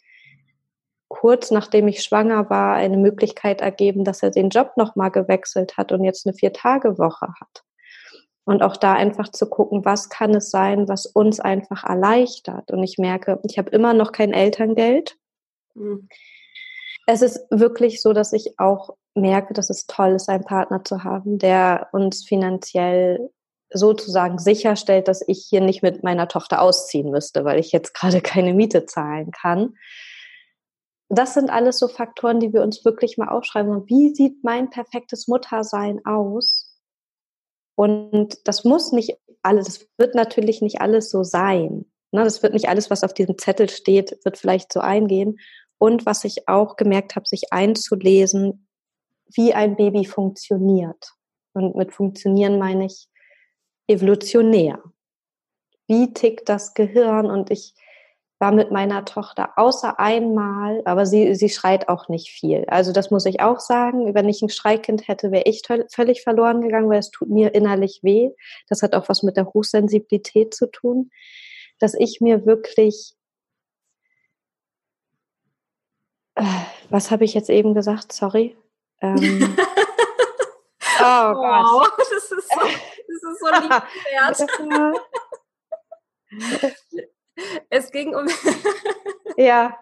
[1.08, 5.92] kurz nachdem ich schwanger war, eine Möglichkeit ergeben, dass er den Job nochmal gewechselt hat
[5.92, 7.64] und jetzt eine Vier-Tage-Woche hat.
[8.44, 12.70] Und auch da einfach zu gucken, was kann es sein, was uns einfach erleichtert.
[12.70, 15.18] Und ich merke, ich habe immer noch kein Elterngeld.
[15.74, 16.08] Mhm.
[17.06, 21.04] Es ist wirklich so, dass ich auch merke, dass es toll ist, einen Partner zu
[21.04, 23.30] haben, der uns finanziell
[23.70, 28.20] sozusagen sicherstellt, dass ich hier nicht mit meiner Tochter ausziehen müsste, weil ich jetzt gerade
[28.20, 29.74] keine Miete zahlen kann.
[31.08, 33.88] Das sind alles so Faktoren, die wir uns wirklich mal aufschreiben.
[33.88, 36.76] wie sieht mein perfektes Muttersein aus?
[37.74, 41.86] Und das muss nicht alles, das wird natürlich nicht alles so sein.
[42.10, 42.24] Ne?
[42.24, 45.38] Das wird nicht alles, was auf diesem Zettel steht, wird vielleicht so eingehen.
[45.78, 48.68] Und was ich auch gemerkt habe, sich einzulesen,
[49.32, 51.12] wie ein Baby funktioniert.
[51.52, 53.08] Und mit funktionieren meine ich
[53.86, 54.82] evolutionär.
[55.86, 57.26] Wie tickt das Gehirn?
[57.26, 57.74] Und ich
[58.38, 62.64] war mit meiner Tochter außer einmal, aber sie, sie schreit auch nicht viel.
[62.68, 64.14] Also das muss ich auch sagen.
[64.14, 68.00] Wenn ich ein Schreikind hätte, wäre ich völlig verloren gegangen, weil es tut mir innerlich
[68.02, 68.30] weh.
[68.68, 71.10] Das hat auch was mit der Hochsensibilität zu tun,
[71.80, 73.14] dass ich mir wirklich,
[76.36, 76.44] äh,
[76.90, 78.12] was habe ich jetzt eben gesagt?
[78.12, 78.56] Sorry.
[79.00, 79.16] Ähm,
[81.00, 81.64] oh Gott.
[81.64, 83.48] Wow, das ist so, das ist so
[84.60, 85.00] liebenswert.
[87.70, 88.26] Es ging um.
[89.36, 89.76] ja.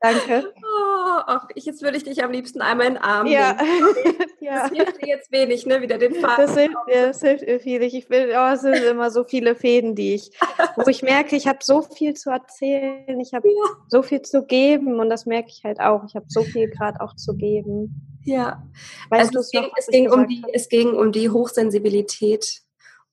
[0.00, 0.52] Danke.
[0.62, 3.54] Oh, ach, jetzt würde ich dich am liebsten einmal in den Arm ja.
[3.54, 3.94] nehmen.
[4.40, 4.68] ja.
[4.68, 5.80] Das hilft dir jetzt wenig, ne?
[5.80, 6.46] Wieder den Faden.
[6.46, 7.82] Das hilft, ja, das hilft mir viel.
[7.82, 10.30] Ich will, oh, es sind immer so viele Fäden, die ich,
[10.76, 13.64] wo ich merke, ich habe so viel zu erzählen, ich habe ja.
[13.88, 16.04] so viel zu geben und das merke ich halt auch.
[16.06, 18.20] Ich habe so viel gerade auch zu geben.
[18.24, 18.62] Ja.
[19.10, 22.62] Weißt also es, ging, noch, es, ging um die, es ging um die Hochsensibilität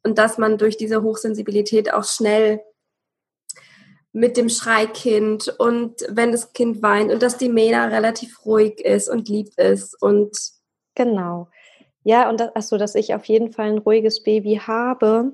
[0.04, 2.62] und dass man durch diese Hochsensibilität auch schnell
[4.16, 9.10] mit dem Schreikind und wenn das Kind weint und dass die Mena relativ ruhig ist
[9.10, 10.32] und lieb ist und
[10.96, 11.50] genau.
[12.06, 15.34] Ja, und das, achso, dass ich auf jeden Fall ein ruhiges Baby habe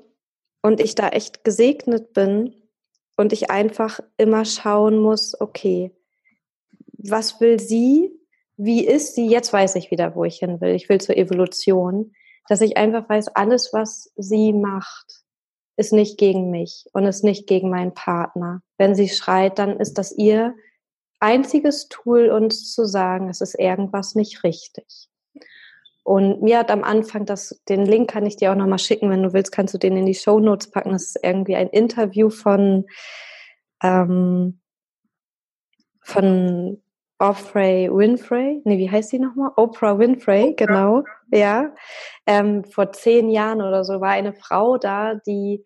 [0.63, 2.55] und ich da echt gesegnet bin
[3.17, 5.91] und ich einfach immer schauen muss, okay,
[6.97, 8.11] was will sie?
[8.57, 9.27] Wie ist sie?
[9.27, 10.73] Jetzt weiß ich wieder, wo ich hin will.
[10.73, 12.15] Ich will zur Evolution,
[12.47, 15.20] dass ich einfach weiß, alles, was sie macht,
[15.77, 18.61] ist nicht gegen mich und ist nicht gegen meinen Partner.
[18.77, 20.55] Wenn sie schreit, dann ist das ihr
[21.19, 25.07] einziges Tool, uns zu sagen, es ist irgendwas nicht richtig.
[26.03, 29.21] Und mir hat am Anfang das, den Link kann ich dir auch nochmal schicken, wenn
[29.21, 30.91] du willst, kannst du den in die Show Notes packen.
[30.91, 32.85] Das ist irgendwie ein Interview von,
[33.83, 34.59] ähm,
[36.01, 36.81] von
[37.21, 39.51] Oprah Winfrey, nee, wie heißt sie nochmal?
[39.55, 40.65] Oprah Winfrey, Oprah.
[40.65, 41.71] genau, ja.
[42.25, 45.63] Ähm, vor zehn Jahren oder so war eine Frau da, die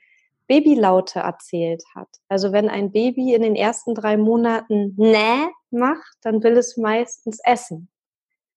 [0.47, 2.09] Babylaute erzählt hat.
[2.27, 7.39] Also wenn ein Baby in den ersten drei Monaten Nä macht, dann will es meistens
[7.45, 7.89] essen.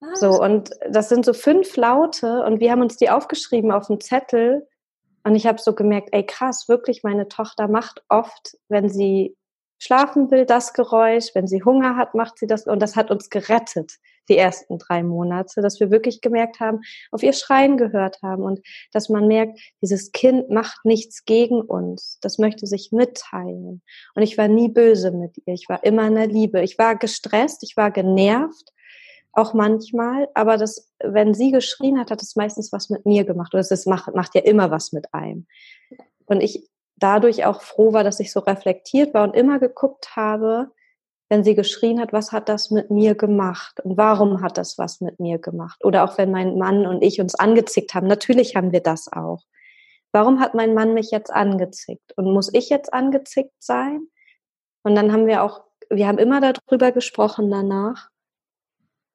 [0.01, 3.87] Ah, so, und das sind so fünf Laute und wir haben uns die aufgeschrieben auf
[3.87, 4.67] dem Zettel
[5.23, 9.37] und ich habe so gemerkt, ey krass, wirklich, meine Tochter macht oft, wenn sie
[9.79, 11.35] schlafen will, das Geräusch.
[11.35, 12.67] Wenn sie Hunger hat, macht sie das.
[12.67, 13.93] Und das hat uns gerettet,
[14.29, 18.61] die ersten drei Monate, dass wir wirklich gemerkt haben, auf ihr Schreien gehört haben und
[18.93, 22.19] dass man merkt, dieses Kind macht nichts gegen uns.
[22.21, 23.83] Das möchte sich mitteilen.
[24.15, 25.55] Und ich war nie böse mit ihr.
[25.55, 26.63] Ich war immer in der Liebe.
[26.63, 28.73] Ich war gestresst, ich war genervt.
[29.33, 33.55] Auch manchmal, aber das, wenn sie geschrien hat, hat es meistens was mit mir gemacht.
[33.55, 35.47] Oder es macht, macht ja immer was mit einem.
[36.27, 40.71] Und ich dadurch auch froh war, dass ich so reflektiert war und immer geguckt habe,
[41.29, 45.01] wenn sie geschrien hat, was hat das mit mir gemacht und warum hat das was
[45.01, 45.85] mit mir gemacht?
[45.85, 49.43] Oder auch wenn mein Mann und ich uns angezickt haben, natürlich haben wir das auch.
[50.13, 52.17] Warum hat mein Mann mich jetzt angezickt?
[52.17, 54.07] Und muss ich jetzt angezickt sein?
[54.83, 58.09] Und dann haben wir auch, wir haben immer darüber gesprochen danach,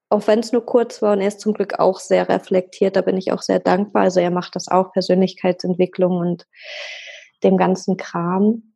[0.10, 3.02] auch wenn es nur kurz war und er ist zum Glück auch sehr reflektiert, da
[3.02, 4.04] bin ich auch sehr dankbar.
[4.04, 6.46] Also er macht das auch, Persönlichkeitsentwicklung und
[7.44, 8.74] dem ganzen Kram.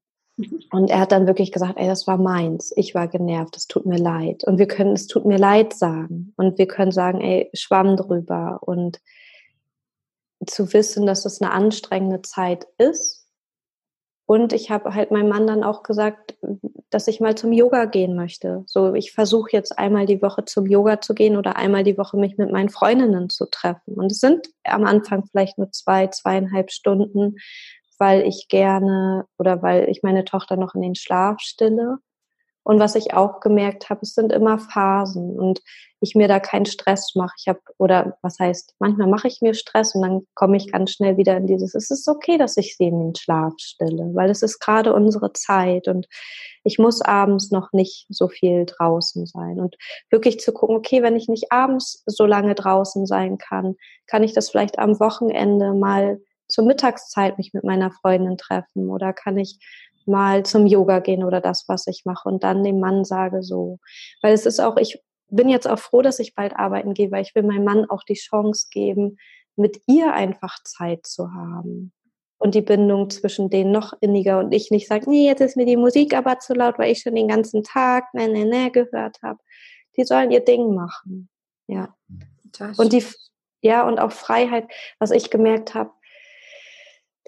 [0.71, 2.71] Und er hat dann wirklich gesagt, ey, das war meins.
[2.75, 3.58] Ich war genervt.
[3.58, 4.43] Es tut mir leid.
[4.43, 6.34] Und wir können, es tut mir leid sagen.
[6.38, 8.60] Und wir können sagen, ey, schwamm drüber.
[8.62, 8.99] Und
[10.45, 13.27] zu wissen, dass es eine anstrengende Zeit ist.
[14.27, 16.38] Und ich habe halt meinem Mann dann auch gesagt,
[16.89, 18.63] dass ich mal zum Yoga gehen möchte.
[18.65, 22.17] So, ich versuche jetzt einmal die Woche zum Yoga zu gehen oder einmal die Woche
[22.17, 23.93] mich mit meinen Freundinnen zu treffen.
[23.93, 27.38] Und es sind am Anfang vielleicht nur zwei, zweieinhalb Stunden,
[27.99, 31.97] weil ich gerne oder weil ich meine Tochter noch in den Schlaf stille.
[32.63, 35.62] Und was ich auch gemerkt habe, es sind immer Phasen und
[36.01, 37.33] ich mir da keinen Stress mache.
[37.39, 40.91] Ich habe, oder was heißt, manchmal mache ich mir Stress und dann komme ich ganz
[40.91, 44.29] schnell wieder in dieses, es ist okay, dass ich sie in den Schlaf stille, weil
[44.29, 46.07] es ist gerade unsere Zeit und
[46.65, 49.62] ich muss abends noch nicht so viel draußen sein.
[49.62, 49.77] Und
[50.10, 53.75] wirklich zu gucken, okay, wenn ich nicht abends so lange draußen sein kann,
[54.07, 59.13] kann ich das vielleicht am Wochenende mal zur Mittagszeit mich mit meiner Freundin treffen oder
[59.13, 59.60] kann ich
[60.05, 63.79] mal zum Yoga gehen oder das, was ich mache und dann dem Mann sage so.
[64.21, 67.21] Weil es ist auch, ich bin jetzt auch froh, dass ich bald arbeiten gehe, weil
[67.21, 69.17] ich will meinem Mann auch die Chance geben,
[69.57, 71.91] mit ihr einfach Zeit zu haben.
[72.39, 75.65] Und die Bindung zwischen denen noch inniger und ich nicht sage, nee, jetzt ist mir
[75.65, 79.17] die Musik aber zu laut, weil ich schon den ganzen Tag ne, ne, ne gehört
[79.23, 79.39] habe.
[79.97, 81.29] Die sollen ihr Ding machen.
[81.65, 81.95] Ja.
[82.77, 83.03] Und die,
[83.62, 84.67] ja, und auch Freiheit,
[84.99, 85.91] was ich gemerkt habe,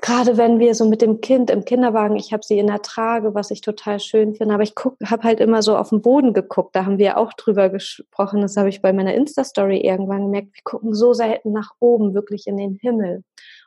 [0.02, 3.34] gerade wenn wir so mit dem Kind im Kinderwagen, ich habe sie in der Trage,
[3.36, 4.74] was ich total schön finde, aber ich
[5.06, 6.76] habe halt immer so auf den Boden geguckt.
[6.76, 8.42] Da haben wir auch drüber gesprochen.
[8.42, 10.54] Das habe ich bei meiner Insta-Story irgendwann gemerkt.
[10.54, 13.24] Wir gucken so selten nach oben, wirklich in den Himmel.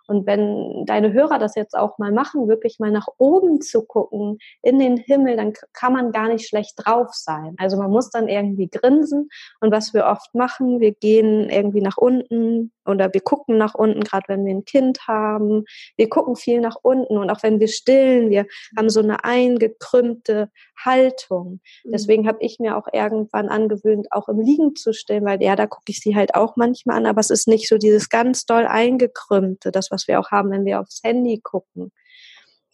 [0.09, 4.39] Und wenn deine Hörer das jetzt auch mal machen, wirklich mal nach oben zu gucken,
[4.61, 7.55] in den Himmel, dann kann man gar nicht schlecht drauf sein.
[7.59, 9.29] Also man muss dann irgendwie grinsen.
[9.61, 14.01] Und was wir oft machen, wir gehen irgendwie nach unten oder wir gucken nach unten,
[14.01, 15.65] gerade wenn wir ein Kind haben.
[15.97, 20.51] Wir gucken viel nach unten und auch wenn wir stillen, wir haben so eine eingekrümmte
[20.85, 21.61] Haltung.
[21.85, 21.93] Mhm.
[21.93, 25.67] Deswegen habe ich mir auch irgendwann angewöhnt, auch im Liegen zu stillen, weil ja, da
[25.67, 28.67] gucke ich sie halt auch manchmal an, aber es ist nicht so dieses ganz doll
[28.67, 31.93] eingekrümmte, das, was wir auch haben, wenn wir aufs Handy gucken.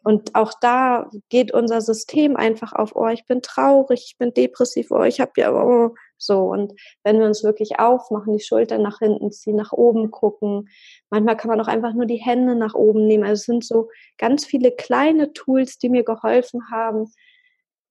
[0.04, 4.90] Und auch da geht unser System einfach auf, oh, ich bin traurig, ich bin depressiv,
[4.90, 6.50] oh, ich habe ja, oh, so.
[6.50, 10.68] Und wenn wir uns wirklich aufmachen, die Schultern nach hinten ziehen, nach oben gucken,
[11.10, 13.24] manchmal kann man auch einfach nur die Hände nach oben nehmen.
[13.24, 17.10] Also es sind so ganz viele kleine Tools, die mir geholfen haben,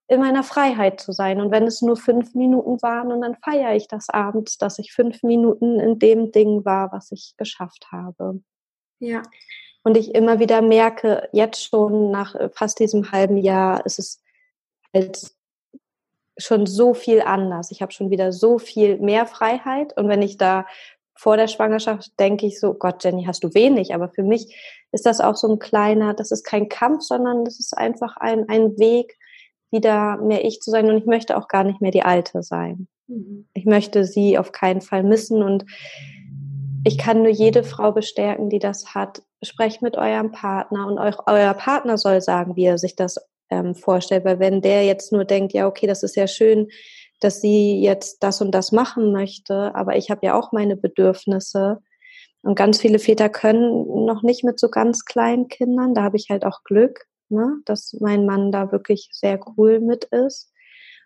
[0.07, 1.41] in meiner Freiheit zu sein.
[1.41, 4.93] Und wenn es nur fünf Minuten waren, und dann feiere ich das abends, dass ich
[4.93, 8.41] fünf Minuten in dem Ding war, was ich geschafft habe.
[8.99, 9.21] Ja.
[9.83, 14.23] Und ich immer wieder merke, jetzt schon nach äh, fast diesem halben Jahr, ist es
[14.93, 15.36] halt
[16.37, 17.71] schon so viel anders.
[17.71, 19.97] Ich habe schon wieder so viel mehr Freiheit.
[19.97, 20.65] Und wenn ich da
[21.15, 23.93] vor der Schwangerschaft denke ich so, Gott, Jenny, hast du wenig.
[23.93, 24.55] Aber für mich
[24.91, 28.47] ist das auch so ein kleiner, das ist kein Kampf, sondern das ist einfach ein,
[28.49, 29.17] ein Weg,
[29.71, 30.89] wieder mehr ich zu sein.
[30.89, 32.87] Und ich möchte auch gar nicht mehr die Alte sein.
[33.07, 33.47] Mhm.
[33.53, 35.41] Ich möchte sie auf keinen Fall missen.
[35.41, 35.65] Und
[36.83, 39.23] ich kann nur jede Frau bestärken, die das hat.
[39.43, 44.25] Sprecht mit eurem Partner und euer Partner soll sagen, wie er sich das ähm, vorstellt.
[44.25, 46.67] Weil wenn der jetzt nur denkt, ja, okay, das ist ja schön,
[47.19, 51.79] dass sie jetzt das und das machen möchte, aber ich habe ja auch meine Bedürfnisse.
[52.43, 55.95] Und ganz viele Väter können noch nicht mit so ganz kleinen Kindern.
[55.95, 60.05] Da habe ich halt auch Glück, ne, dass mein Mann da wirklich sehr cool mit
[60.05, 60.51] ist.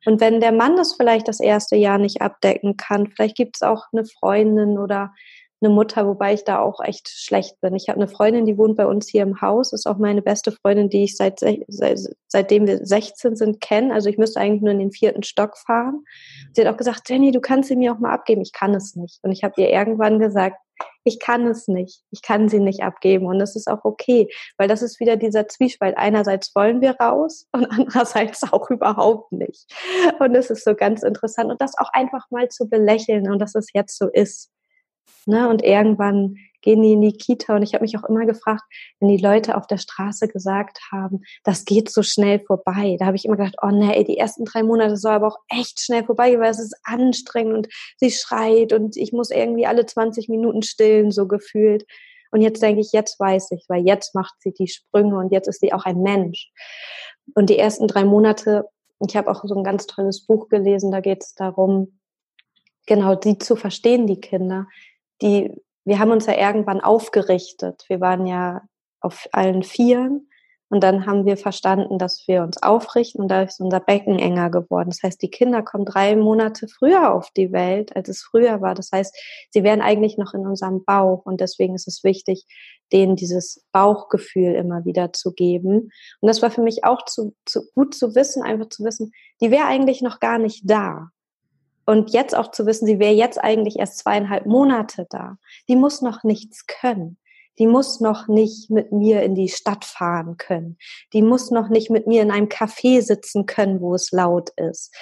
[0.06, 3.62] Und wenn der Mann das vielleicht das erste Jahr nicht abdecken kann, vielleicht gibt es
[3.62, 5.14] auch eine Freundin oder
[5.62, 7.76] eine Mutter, wobei ich da auch echt schlecht bin.
[7.76, 10.52] Ich habe eine Freundin, die wohnt bei uns hier im Haus, ist auch meine beste
[10.52, 13.94] Freundin, die ich seit, seit seitdem wir 16 sind kenne.
[13.94, 16.04] Also ich müsste eigentlich nur in den vierten Stock fahren.
[16.54, 18.42] Sie hat auch gesagt, Jenny, du kannst sie mir auch mal abgeben.
[18.42, 19.20] Ich kann es nicht.
[19.22, 20.58] Und ich habe ihr irgendwann gesagt,
[21.04, 22.02] ich kann es nicht.
[22.12, 23.26] Ich kann sie nicht abgeben.
[23.26, 25.98] Und das ist auch okay, weil das ist wieder dieser Zwiespalt.
[25.98, 29.72] Einerseits wollen wir raus und andererseits auch überhaupt nicht.
[30.20, 31.52] Und das ist so ganz interessant.
[31.52, 34.50] Und das auch einfach mal zu belächeln und dass es jetzt so ist.
[35.26, 35.50] Ne?
[35.50, 38.64] Und irgendwann gehen die in die Kita und ich habe mich auch immer gefragt,
[39.00, 42.98] wenn die Leute auf der Straße gesagt haben, das geht so schnell vorbei.
[43.00, 45.82] Da habe ich immer gedacht, oh nee, die ersten drei Monate soll aber auch echt
[45.82, 50.30] schnell vorbeigehen, weil es ist anstrengend und sie schreit und ich muss irgendwie alle 20
[50.30, 51.86] Minuten stillen, so gefühlt.
[52.32, 55.48] Und jetzt denke ich, jetzt weiß ich, weil jetzt macht sie die Sprünge und jetzt
[55.48, 56.52] ist sie auch ein Mensch.
[57.34, 58.66] Und die ersten drei Monate,
[59.06, 62.00] ich habe auch so ein ganz tolles Buch gelesen, da geht es darum,
[62.86, 64.68] genau die zu verstehen, die Kinder
[65.22, 65.54] die,
[65.86, 67.86] wir haben uns ja irgendwann aufgerichtet.
[67.88, 68.62] Wir waren ja
[69.00, 70.28] auf allen Vieren
[70.72, 74.50] und dann haben wir verstanden, dass wir uns aufrichten und da ist unser Becken enger
[74.50, 74.90] geworden.
[74.90, 78.74] Das heißt, die Kinder kommen drei Monate früher auf die Welt, als es früher war.
[78.74, 79.14] Das heißt,
[79.50, 82.46] sie wären eigentlich noch in unserem Bauch und deswegen ist es wichtig,
[82.94, 85.92] denen dieses Bauchgefühl immer wieder zu geben.
[86.22, 89.52] Und das war für mich auch zu, zu gut zu wissen, einfach zu wissen, die
[89.52, 91.10] wäre eigentlich noch gar nicht da.
[91.92, 95.36] Und jetzt auch zu wissen, sie wäre jetzt eigentlich erst zweieinhalb Monate da.
[95.68, 97.18] Die muss noch nichts können.
[97.60, 100.78] Die muss noch nicht mit mir in die Stadt fahren können.
[101.12, 104.96] Die muss noch nicht mit mir in einem Café sitzen können, wo es laut ist.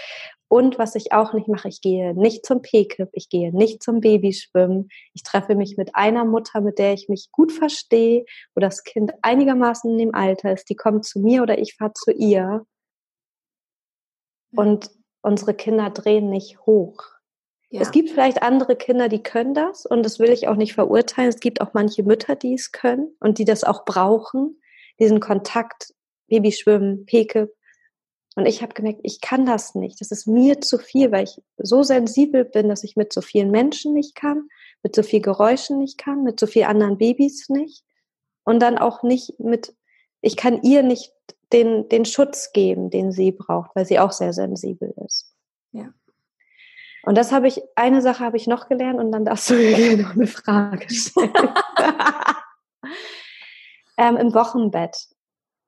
[0.48, 4.00] Und was ich auch nicht mache, ich gehe nicht zum PKIP, ich gehe nicht zum
[4.00, 4.90] Babyschwimmen.
[5.14, 8.26] Ich treffe mich mit einer Mutter, mit der ich mich gut verstehe,
[8.56, 10.68] wo das Kind einigermaßen in dem Alter ist.
[10.72, 12.66] Die kommt zu mir oder ich fahre zu ihr.
[14.56, 14.90] Und
[15.22, 17.04] unsere Kinder drehen nicht hoch.
[17.70, 17.82] Ja.
[17.82, 21.30] Es gibt vielleicht andere Kinder, die können das und das will ich auch nicht verurteilen.
[21.30, 24.60] Es gibt auch manche Mütter, die es können und die das auch brauchen,
[25.00, 25.94] diesen Kontakt,
[26.28, 27.54] Babyschwimmen, Peke.
[28.36, 30.02] Und ich habe gemerkt, ich kann das nicht.
[30.02, 33.52] Das ist mir zu viel, weil ich so sensibel bin, dass ich mit so vielen
[33.52, 34.50] Menschen nicht kann,
[34.82, 37.84] mit so viel Geräuschen nicht kann, mit so vielen anderen Babys nicht
[38.46, 39.76] und dann auch nicht mit,
[40.22, 41.14] ich kann ihr nicht
[41.54, 45.34] den, den Schutz geben, den sie braucht, weil sie auch sehr sensibel ist.
[45.72, 45.90] Ja.
[47.04, 49.98] Und das habe ich, eine Sache habe ich noch gelernt und dann darfst du mir
[49.98, 51.34] noch eine Frage stellen.
[53.98, 55.08] ähm, Im Wochenbett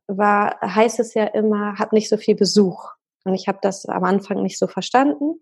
[0.08, 2.92] war, heißt es ja immer, hat nicht so viel Besuch.
[3.24, 5.40] Und ich habe das am Anfang nicht so verstanden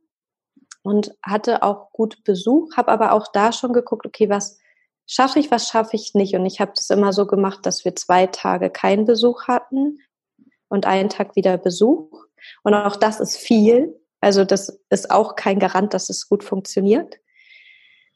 [0.84, 4.59] und hatte auch gut Besuch, habe aber auch da schon geguckt, okay, was
[5.07, 6.36] schaffe ich, was schaffe ich nicht.
[6.36, 9.99] Und ich habe das immer so gemacht, dass wir zwei Tage keinen Besuch hatten
[10.70, 12.26] und einen Tag wieder Besuch.
[12.63, 13.99] Und auch das ist viel.
[14.22, 17.17] Also das ist auch kein Garant, dass es gut funktioniert.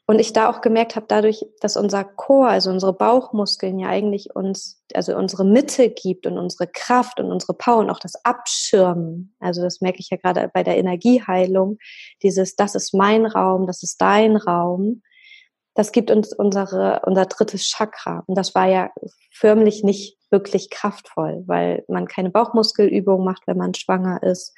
[0.06, 4.36] Und ich da auch gemerkt habe, dadurch, dass unser Chor, also unsere Bauchmuskeln ja eigentlich
[4.36, 9.34] uns, also unsere Mitte gibt und unsere Kraft und unsere Power und auch das Abschirmen.
[9.40, 11.78] Also das merke ich ja gerade bei der Energieheilung.
[12.22, 15.00] Dieses, das ist mein Raum, das ist dein Raum.
[15.74, 18.22] Das gibt uns unsere, unser drittes Chakra.
[18.26, 18.90] Und das war ja
[19.32, 24.54] förmlich nicht wirklich kraftvoll, weil man keine Bauchmuskelübung macht, wenn man schwanger ist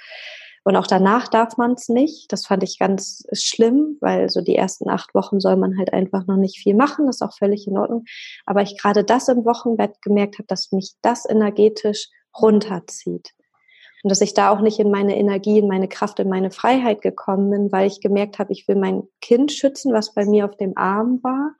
[0.66, 2.32] und auch danach darf man es nicht.
[2.32, 6.26] Das fand ich ganz schlimm, weil so die ersten acht Wochen soll man halt einfach
[6.26, 7.06] noch nicht viel machen.
[7.06, 8.04] Das ist auch völlig in Ordnung.
[8.46, 13.30] Aber ich gerade das im Wochenbett gemerkt habe, dass mich das energetisch runterzieht.
[14.06, 17.02] Und dass ich da auch nicht in meine Energie, in meine Kraft, in meine Freiheit
[17.02, 20.56] gekommen bin, weil ich gemerkt habe, ich will mein Kind schützen, was bei mir auf
[20.56, 21.56] dem Arm war,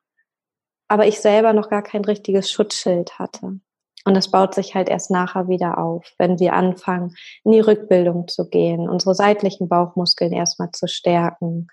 [0.87, 3.59] aber ich selber noch gar kein richtiges Schutzschild hatte.
[4.05, 8.29] Und das baut sich halt erst nachher wieder auf, wenn wir anfangen, in die Rückbildung
[8.29, 11.67] zu gehen, unsere seitlichen Bauchmuskeln erstmal zu stärken.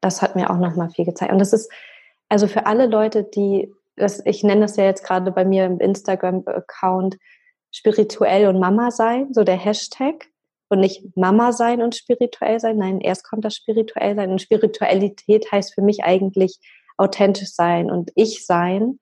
[0.00, 1.30] Das hat mir auch nochmal viel gezeigt.
[1.30, 1.70] Und das ist
[2.28, 5.78] also für alle Leute, die, das, ich nenne das ja jetzt gerade bei mir im
[5.78, 7.16] Instagram-Account
[7.70, 10.26] spirituell und Mama sein, so der Hashtag.
[10.70, 12.76] Und nicht Mama sein und spirituell sein.
[12.76, 14.30] Nein, erst kommt das spirituell sein.
[14.30, 16.58] Und Spiritualität heißt für mich eigentlich
[16.98, 18.98] authentisch sein und ich sein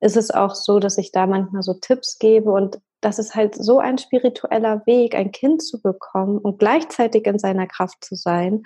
[0.00, 3.54] ist es auch so, dass ich da manchmal so Tipps gebe und das ist halt
[3.54, 8.62] so ein spiritueller Weg, ein Kind zu bekommen und gleichzeitig in seiner Kraft zu sein.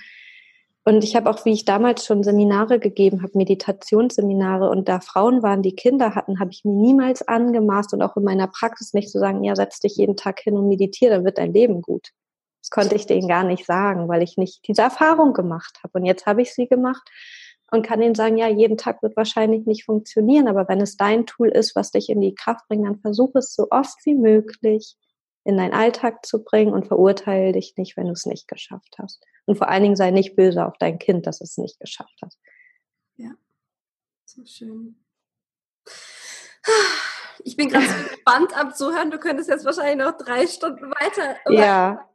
[0.86, 5.42] Und ich habe auch, wie ich damals schon Seminare gegeben habe, Meditationsseminare und da Frauen
[5.42, 9.10] waren, die Kinder hatten, habe ich mir niemals angemaßt und auch in meiner Praxis nicht
[9.10, 12.10] zu sagen, ja, setz dich jeden Tag hin und meditiere, dann wird dein Leben gut.
[12.60, 15.98] Das konnte ich denen gar nicht sagen, weil ich nicht diese Erfahrung gemacht habe.
[15.98, 17.02] Und jetzt habe ich sie gemacht
[17.70, 21.24] und kann ihnen sagen, ja, jeden Tag wird wahrscheinlich nicht funktionieren, aber wenn es dein
[21.24, 24.96] Tool ist, was dich in die Kraft bringt, dann versuche es so oft wie möglich
[25.44, 29.24] in deinen Alltag zu bringen und verurteile dich nicht, wenn du es nicht geschafft hast.
[29.46, 32.34] Und vor allen Dingen sei nicht böse auf dein Kind, dass es nicht geschafft hat.
[33.16, 33.30] Ja,
[34.24, 34.96] so schön.
[37.44, 39.10] Ich bin gerade so gespannt am Zuhören.
[39.10, 41.36] Du könntest jetzt wahrscheinlich noch drei Stunden weiter.
[41.48, 42.08] Ja.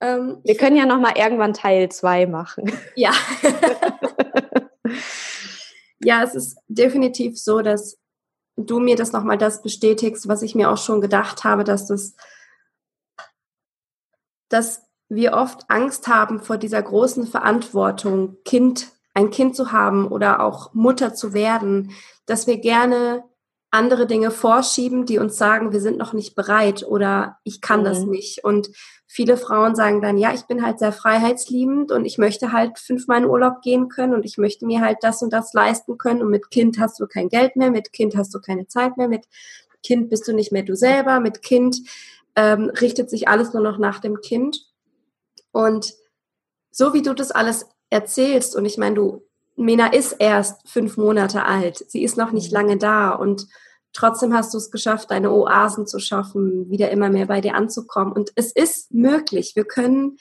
[0.00, 2.70] Ähm, Wir können ja noch mal irgendwann Teil zwei machen.
[2.96, 3.12] Ja.
[6.00, 7.98] ja, es ist definitiv so, dass
[8.56, 12.14] du mir das nochmal das bestätigst, was ich mir auch schon gedacht habe, dass das,
[14.48, 14.82] dass
[15.14, 20.74] wir oft Angst haben vor dieser großen Verantwortung, Kind, ein Kind zu haben oder auch
[20.74, 21.92] Mutter zu werden,
[22.26, 23.24] dass wir gerne
[23.74, 27.84] andere Dinge vorschieben, die uns sagen, wir sind noch nicht bereit oder ich kann mhm.
[27.84, 28.44] das nicht.
[28.44, 28.70] Und
[29.08, 33.18] viele Frauen sagen dann, ja, ich bin halt sehr freiheitsliebend und ich möchte halt fünfmal
[33.18, 36.22] in Urlaub gehen können und ich möchte mir halt das und das leisten können.
[36.22, 39.08] Und mit Kind hast du kein Geld mehr, mit Kind hast du keine Zeit mehr,
[39.08, 39.26] mit
[39.82, 41.78] Kind bist du nicht mehr du selber, mit Kind
[42.36, 44.66] ähm, richtet sich alles nur noch nach dem Kind.
[45.54, 45.94] Und
[46.70, 49.22] so wie du das alles erzählst, und ich meine, du,
[49.56, 52.56] Mena ist erst fünf Monate alt, sie ist noch nicht mhm.
[52.56, 53.46] lange da und
[53.94, 58.12] Trotzdem hast du es geschafft, deine Oasen zu schaffen, wieder immer mehr bei dir anzukommen.
[58.12, 59.52] Und es ist möglich.
[59.54, 60.18] Wir können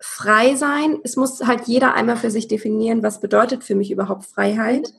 [0.00, 1.00] frei sein.
[1.02, 4.92] Es muss halt jeder einmal für sich definieren, was bedeutet für mich überhaupt Freiheit.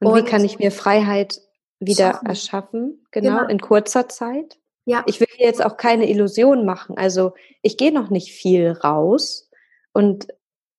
[0.00, 1.42] Und, Und wie kann ich mir Freiheit
[1.78, 2.26] wieder schaffen.
[2.26, 3.06] erschaffen?
[3.10, 4.58] Genau, genau, in kurzer Zeit.
[4.84, 5.02] Ja.
[5.06, 6.96] Ich will jetzt auch keine Illusion machen.
[6.96, 9.50] Also ich gehe noch nicht viel raus
[9.92, 10.28] und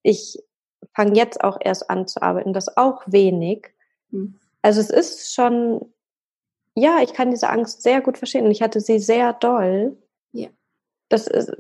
[0.04, 0.42] ich
[0.94, 3.74] fange jetzt auch erst an zu arbeiten, das auch wenig.
[4.12, 4.40] Hm.
[4.62, 5.94] Also es ist schon,
[6.76, 9.98] ja, ich kann diese Angst sehr gut verstehen und ich hatte sie sehr doll.
[10.32, 10.50] Ja.
[11.10, 11.52] Das ist,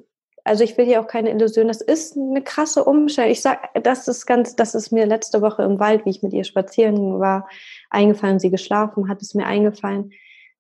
[0.44, 3.32] also ich will hier auch keine Illusion, das ist eine krasse Umstellung.
[3.32, 6.34] Ich sag, das ist ganz, das ist mir letzte Woche im Wald, wie ich mit
[6.34, 7.48] ihr spazieren war,
[7.90, 10.12] eingefallen, sie geschlafen hat, ist mir eingefallen,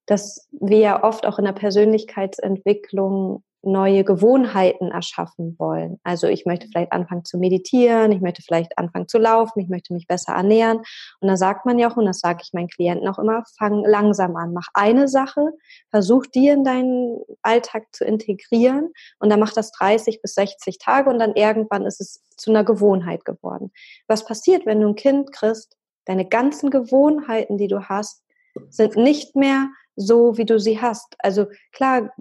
[0.05, 5.99] dass wir ja oft auch in der Persönlichkeitsentwicklung neue Gewohnheiten erschaffen wollen.
[6.03, 9.93] Also ich möchte vielleicht anfangen zu meditieren, ich möchte vielleicht anfangen zu laufen, ich möchte
[9.93, 10.79] mich besser ernähren.
[11.19, 13.83] Und da sagt man ja auch, und das sage ich meinen Klienten auch immer, fang
[13.85, 15.51] langsam an, mach eine Sache,
[15.91, 21.09] versuch die in deinen Alltag zu integrieren und dann mach das 30 bis 60 Tage
[21.09, 23.71] und dann irgendwann ist es zu einer Gewohnheit geworden.
[24.07, 25.77] Was passiert, wenn du ein Kind kriegst?
[26.05, 28.23] Deine ganzen Gewohnheiten, die du hast,
[28.69, 29.67] sind nicht mehr
[30.01, 31.15] so, wie du sie hast.
[31.19, 32.13] Also klar,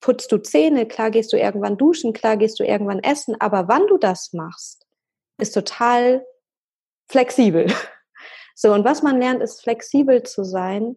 [0.00, 3.86] putzt du Zähne, klar gehst du irgendwann duschen, klar gehst du irgendwann essen, aber wann
[3.86, 4.86] du das machst,
[5.38, 6.24] ist total
[7.08, 7.66] flexibel.
[8.54, 10.96] So, und was man lernt, ist flexibel zu sein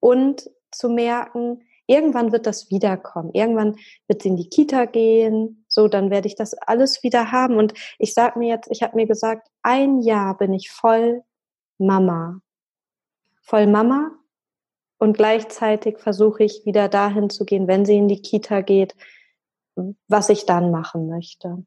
[0.00, 3.30] und zu merken, irgendwann wird das wiederkommen.
[3.32, 3.76] Irgendwann
[4.06, 5.64] wird sie in die Kita gehen.
[5.68, 7.56] So, dann werde ich das alles wieder haben.
[7.56, 11.22] Und ich sag mir jetzt, ich habe mir gesagt, ein Jahr bin ich voll
[11.78, 12.40] Mama.
[13.42, 14.17] Voll Mama.
[14.98, 18.94] Und gleichzeitig versuche ich wieder dahin zu gehen, wenn sie in die Kita geht,
[20.08, 21.64] was ich dann machen möchte.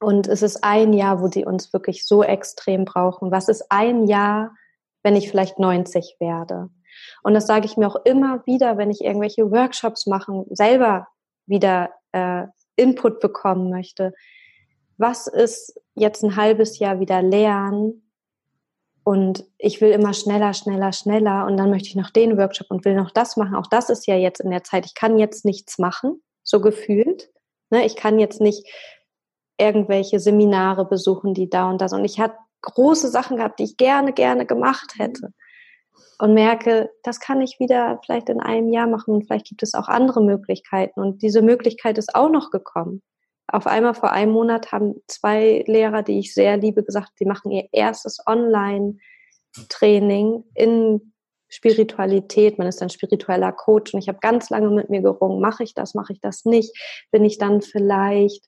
[0.00, 3.30] Und es ist ein Jahr, wo die uns wirklich so extrem brauchen.
[3.30, 4.54] Was ist ein Jahr,
[5.02, 6.70] wenn ich vielleicht 90 werde?
[7.22, 11.08] Und das sage ich mir auch immer wieder, wenn ich irgendwelche Workshops machen, selber
[11.46, 12.44] wieder äh,
[12.76, 14.12] Input bekommen möchte.
[14.96, 18.03] Was ist jetzt ein halbes Jahr wieder lernen?
[19.04, 21.46] Und ich will immer schneller, schneller, schneller.
[21.46, 23.54] Und dann möchte ich noch den Workshop und will noch das machen.
[23.54, 24.86] Auch das ist ja jetzt in der Zeit.
[24.86, 27.30] Ich kann jetzt nichts machen, so gefühlt.
[27.68, 27.84] Ne?
[27.84, 28.66] Ich kann jetzt nicht
[29.58, 31.92] irgendwelche Seminare besuchen, die da und das.
[31.92, 35.34] Und ich hatte große Sachen gehabt, die ich gerne, gerne gemacht hätte.
[36.18, 39.74] Und merke, das kann ich wieder vielleicht in einem Jahr machen und vielleicht gibt es
[39.74, 41.00] auch andere Möglichkeiten.
[41.00, 43.02] Und diese Möglichkeit ist auch noch gekommen.
[43.54, 47.52] Auf einmal vor einem Monat haben zwei Lehrer, die ich sehr liebe, gesagt, sie machen
[47.52, 51.12] ihr erstes Online-Training in
[51.48, 52.58] Spiritualität.
[52.58, 55.72] Man ist ein spiritueller Coach und ich habe ganz lange mit mir gerungen, mache ich
[55.72, 56.76] das, mache ich das nicht?
[57.12, 58.44] Bin ich dann vielleicht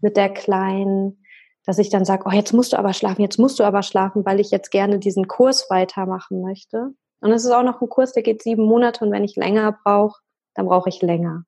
[0.00, 1.24] mit der Kleinen,
[1.66, 4.24] dass ich dann sage, oh, jetzt musst du aber schlafen, jetzt musst du aber schlafen,
[4.24, 6.90] weil ich jetzt gerne diesen Kurs weitermachen möchte.
[7.20, 9.76] Und es ist auch noch ein Kurs, der geht sieben Monate und wenn ich länger
[9.82, 10.20] brauche,
[10.54, 11.42] dann brauche ich länger.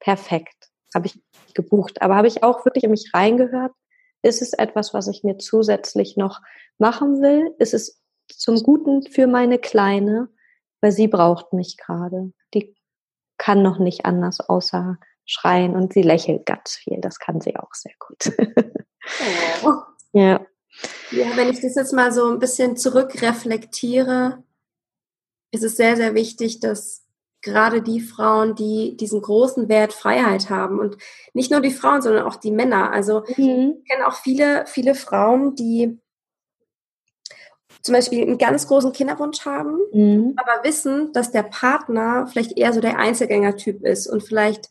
[0.00, 0.71] Perfekt.
[0.94, 1.20] Habe ich
[1.54, 2.02] gebucht.
[2.02, 3.72] Aber habe ich auch wirklich in mich reingehört?
[4.22, 6.40] Ist es etwas, was ich mir zusätzlich noch
[6.78, 7.54] machen will?
[7.58, 10.28] Ist es zum Guten für meine Kleine?
[10.80, 12.32] Weil sie braucht mich gerade.
[12.54, 12.74] Die
[13.38, 17.00] kann noch nicht anders außer schreien und sie lächelt ganz viel.
[17.00, 18.32] Das kann sie auch sehr gut.
[19.64, 19.74] oh.
[20.14, 20.44] Ja.
[21.10, 24.42] Ja, wenn ich das jetzt mal so ein bisschen zurückreflektiere,
[25.52, 27.01] ist es sehr, sehr wichtig, dass
[27.42, 30.96] gerade die Frauen, die diesen großen Wert Freiheit haben und
[31.34, 32.92] nicht nur die Frauen, sondern auch die Männer.
[32.92, 33.74] Also mhm.
[33.82, 35.98] ich kenne auch viele, viele Frauen, die
[37.82, 40.34] zum Beispiel einen ganz großen Kinderwunsch haben, mhm.
[40.36, 44.68] aber wissen, dass der Partner vielleicht eher so der Einzelgängertyp ist und vielleicht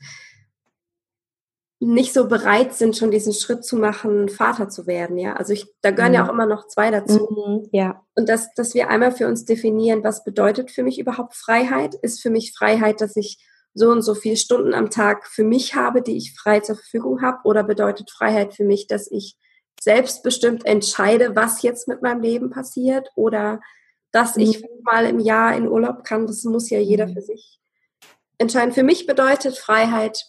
[1.83, 5.33] nicht so bereit sind, schon diesen Schritt zu machen, Vater zu werden, ja.
[5.33, 6.15] Also ich, da gehören mhm.
[6.15, 7.27] ja auch immer noch zwei dazu.
[7.31, 8.05] Mhm, ja.
[8.13, 11.95] Und dass, dass wir einmal für uns definieren, was bedeutet für mich überhaupt Freiheit?
[11.95, 15.73] Ist für mich Freiheit, dass ich so und so viele Stunden am Tag für mich
[15.73, 17.39] habe, die ich frei zur Verfügung habe?
[17.45, 19.35] Oder bedeutet Freiheit für mich, dass ich
[19.81, 23.09] selbstbestimmt entscheide, was jetzt mit meinem Leben passiert?
[23.15, 23.59] Oder
[24.11, 24.43] dass mhm.
[24.43, 26.27] ich mal im Jahr in Urlaub kann?
[26.27, 27.13] Das muss ja jeder mhm.
[27.13, 27.59] für sich
[28.37, 28.71] entscheiden.
[28.71, 30.25] Für mich bedeutet Freiheit,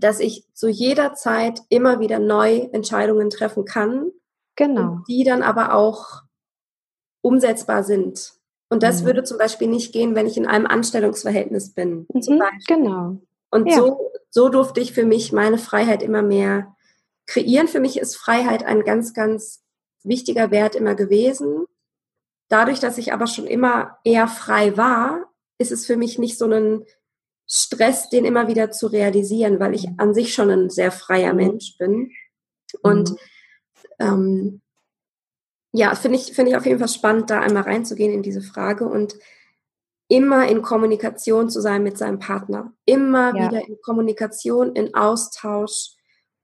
[0.00, 4.10] dass ich zu jeder Zeit immer wieder neu Entscheidungen treffen kann.
[4.56, 5.00] Genau.
[5.08, 6.22] Die dann aber auch
[7.22, 8.34] umsetzbar sind.
[8.70, 9.06] Und das mhm.
[9.06, 12.06] würde zum Beispiel nicht gehen, wenn ich in einem Anstellungsverhältnis bin.
[12.12, 13.20] Mhm, genau.
[13.50, 13.76] Und ja.
[13.76, 16.74] so, so durfte ich für mich meine Freiheit immer mehr
[17.26, 17.68] kreieren.
[17.68, 19.62] Für mich ist Freiheit ein ganz, ganz
[20.02, 21.64] wichtiger Wert immer gewesen.
[22.48, 26.46] Dadurch, dass ich aber schon immer eher frei war, ist es für mich nicht so
[26.46, 26.84] ein
[27.50, 31.38] Stress, den immer wieder zu realisieren, weil ich an sich schon ein sehr freier mhm.
[31.38, 32.12] Mensch bin.
[32.82, 33.16] Und mhm.
[33.98, 34.60] ähm,
[35.72, 38.86] ja, finde ich, finde ich auf jeden Fall spannend, da einmal reinzugehen in diese Frage
[38.86, 39.16] und
[40.08, 42.72] immer in Kommunikation zu sein mit seinem Partner.
[42.84, 43.48] Immer ja.
[43.48, 45.94] wieder in Kommunikation, in Austausch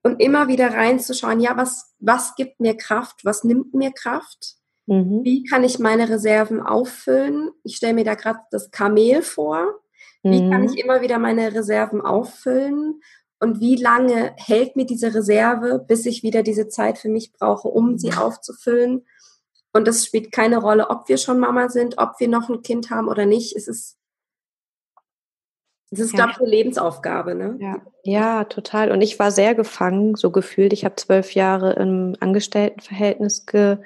[0.03, 4.57] und immer wieder reinzuschauen, ja, was, was gibt mir Kraft, was nimmt mir Kraft?
[4.87, 5.21] Mhm.
[5.25, 7.51] Wie kann ich meine Reserven auffüllen?
[7.63, 9.81] Ich stelle mir da gerade das Kamel vor.
[10.25, 10.68] Wie kann mhm.
[10.68, 13.03] ich immer wieder meine Reserven auffüllen?
[13.41, 17.68] Und wie lange hält mir diese Reserve, bis ich wieder diese Zeit für mich brauche,
[17.68, 19.05] um sie aufzufüllen?
[19.75, 22.91] Und das spielt keine Rolle, ob wir schon Mama sind, ob wir noch ein Kind
[22.91, 23.55] haben oder nicht.
[23.55, 23.99] Es ist,
[25.91, 26.16] es ist, ja.
[26.16, 27.35] glaube ich, eine Lebensaufgabe.
[27.35, 27.59] Ne?
[27.61, 27.83] Ja.
[28.03, 28.93] ja, total.
[28.93, 30.72] Und ich war sehr gefangen, so gefühlt.
[30.72, 33.79] Ich habe zwölf Jahre im Angestelltenverhältnis ge,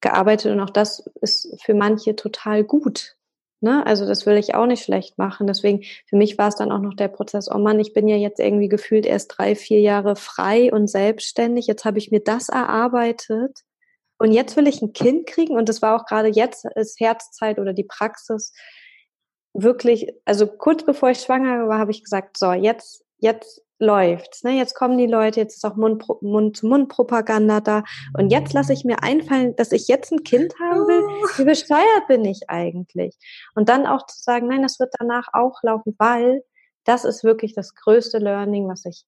[0.00, 3.15] gearbeitet und auch das ist für manche total gut.
[3.60, 3.86] Ne?
[3.86, 5.46] Also das will ich auch nicht schlecht machen.
[5.46, 8.16] Deswegen, für mich war es dann auch noch der Prozess, oh Mann, ich bin ja
[8.16, 11.66] jetzt irgendwie gefühlt erst drei, vier Jahre frei und selbstständig.
[11.66, 13.60] Jetzt habe ich mir das erarbeitet.
[14.18, 15.56] Und jetzt will ich ein Kind kriegen.
[15.56, 18.52] Und das war auch gerade jetzt, ist Herzzeit oder die Praxis.
[19.54, 24.44] Wirklich, also kurz bevor ich schwanger war, habe ich gesagt, so, jetzt, jetzt läuft.
[24.44, 24.56] Ne?
[24.56, 27.84] Jetzt kommen die Leute, jetzt ist auch Mund-zu-Mund-Propaganda da.
[28.16, 31.02] Und jetzt lasse ich mir einfallen, dass ich jetzt ein Kind haben will.
[31.36, 33.16] Wie besteuert bin ich eigentlich?
[33.54, 36.42] Und dann auch zu sagen, nein, das wird danach auch laufen, weil
[36.84, 39.04] das ist wirklich das größte Learning, was ich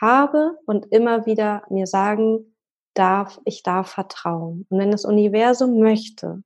[0.00, 2.56] habe und immer wieder mir sagen
[2.94, 4.66] darf, ich darf vertrauen.
[4.68, 6.42] Und wenn das Universum möchte,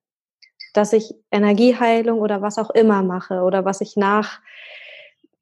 [0.73, 4.41] dass ich Energieheilung oder was auch immer mache oder was ich nach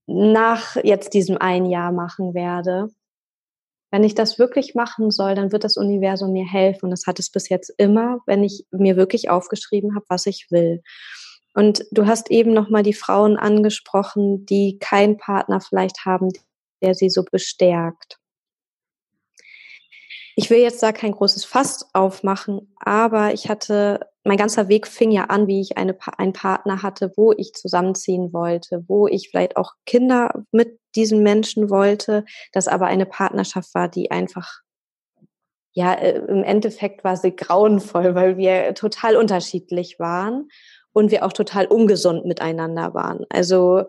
[0.06, 2.88] nach jetzt diesem ein Jahr machen werde,
[3.92, 6.86] wenn ich das wirklich machen soll, dann wird das Universum mir helfen.
[6.86, 10.46] Und das hat es bis jetzt immer, wenn ich mir wirklich aufgeschrieben habe, was ich
[10.50, 10.82] will.
[11.54, 16.30] Und du hast eben nochmal die Frauen angesprochen, die keinen Partner vielleicht haben,
[16.80, 18.18] der sie so bestärkt.
[20.36, 25.10] Ich will jetzt da kein großes Fass aufmachen, aber ich hatte, mein ganzer Weg fing
[25.10, 29.56] ja an, wie ich eine, einen Partner hatte, wo ich zusammenziehen wollte, wo ich vielleicht
[29.56, 34.60] auch Kinder mit diesen Menschen wollte, das aber eine Partnerschaft war, die einfach,
[35.72, 40.48] ja, äh, im Endeffekt war sie grauenvoll, weil wir total unterschiedlich waren
[40.92, 43.24] und wir auch total ungesund miteinander waren.
[43.28, 43.84] Also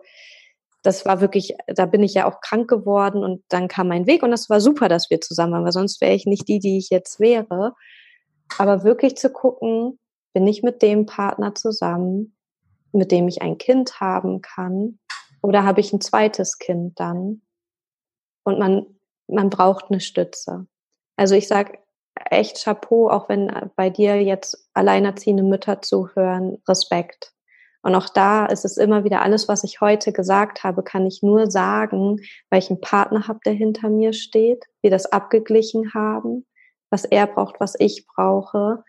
[0.82, 4.22] das war wirklich, da bin ich ja auch krank geworden und dann kam mein Weg
[4.22, 6.78] und das war super, dass wir zusammen waren, weil sonst wäre ich nicht die, die
[6.78, 7.74] ich jetzt wäre.
[8.58, 9.98] Aber wirklich zu gucken,
[10.34, 12.36] bin ich mit dem Partner zusammen,
[12.92, 14.98] mit dem ich ein Kind haben kann
[15.40, 17.42] oder habe ich ein zweites Kind dann?
[18.44, 18.86] Und man,
[19.26, 20.66] man braucht eine Stütze.
[21.16, 21.78] Also ich sage
[22.30, 27.32] echt Chapeau, auch wenn bei dir jetzt alleinerziehende Mütter zuhören, Respekt.
[27.82, 31.22] Und auch da ist es immer wieder alles, was ich heute gesagt habe, kann ich
[31.22, 32.18] nur sagen,
[32.48, 36.46] weil ich einen Partner habe, der hinter mir steht, wir das abgeglichen haben,
[36.90, 38.82] was er braucht, was ich brauche,